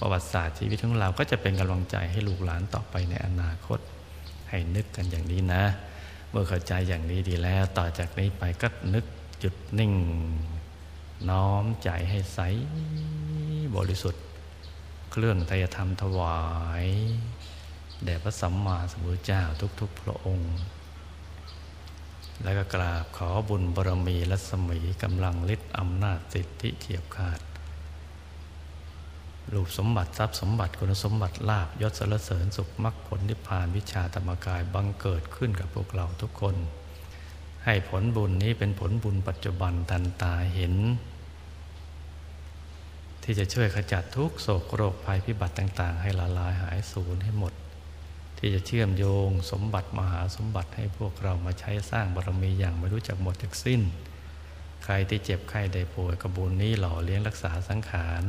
[0.00, 3.78] ประวัติศาสตร์ชีวิตของเราก็จะเป็นกำลังใจให้ลูกหลานต่อไปในอนาคต
[4.48, 5.64] ให้นึกกันอย่างนี้นะ
[6.30, 9.04] เมื่อเข้าใจอย่างนี้ดีแล้ว ต่อจากนี้ไปก็นึก
[9.42, 9.92] จุดนิ่ง
[11.30, 12.38] น้อมใจให้ใส
[13.76, 14.24] บริสุทธิ์
[15.12, 16.40] เครื่องไตยธรรมถวา
[16.84, 16.86] ย
[18.04, 19.42] แด่พระสัมมาสัมพุทธเจ้า
[19.80, 20.54] ทุกๆ พระองค์
[22.42, 27.40] แล้วก็กราบขอบุญบารมีรัศมีกำลังฤทธิ์อำนาจสิทธิเฉียบขาด
[29.52, 36.56] รูปสมบัติทรัพย์สมบัติคุณสมบัติลาบยศสรเสริญสุขมรรคผลนิพพานวิชาธรรมกายบังเกิดขึ้นกับพวกเราทุกคน
[37.64, 40.74] ให้ผลบุญนี้เป็นผลบุญปัจจุบันทันตาเห็น
[43.22, 47.52] ที่จะช่วยขจัดทุกโศกโรคภัยพิบัติต่าง ๆ ให้ละลายหายสูญให้หมด
[48.44, 53.80] ที่จะเชื่อมโยงสมบัติมหาสมบัติให้พวกเรามาใช้สร้างบารมีอย่างไม่รู้จักหมดจากสิ้น
[54.84, 58.22] ใครที่เจ็บไข้ได้ป่วยกระบุญนี้หล่อเลี้ยงรักษาสังขาร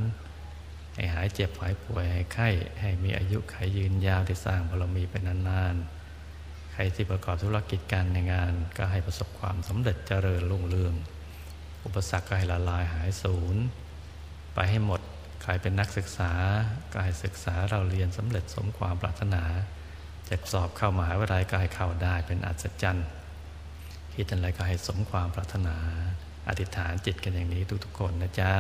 [0.96, 2.50] ให้หายเจ็บหายป่วยให้ไข้
[2.82, 10.94] ให้มีอายุขายยืนยาวที่สร้างบารมีเป็นนานๆ ใครที่ประกอบธุรกิจการในงาน ก็ให้ประสบความสำเร็จเจริญรุ่งเรือง
[11.86, 13.56] อุปสรรคก็ให้ละลายหายสูญ
[14.54, 15.02] ไปให้หมด
[15.44, 16.32] ใครเป็นนักศึกษา
[16.94, 19.44] ก็ให้ศึกษาเราเรียนสำเร็จสมความปรารถนา
[20.30, 23.08] จะสอบเข้ามหาวิทยาลัยก็ให้เข้าได้เป็นอัศจรรย์
[24.16, 25.76] คิดอะไรก็ให้สมความปรารถนา
[26.50, 28.52] อธิษฐานจิตกันอย่างนี้ทุกๆคนนะจ๊ะ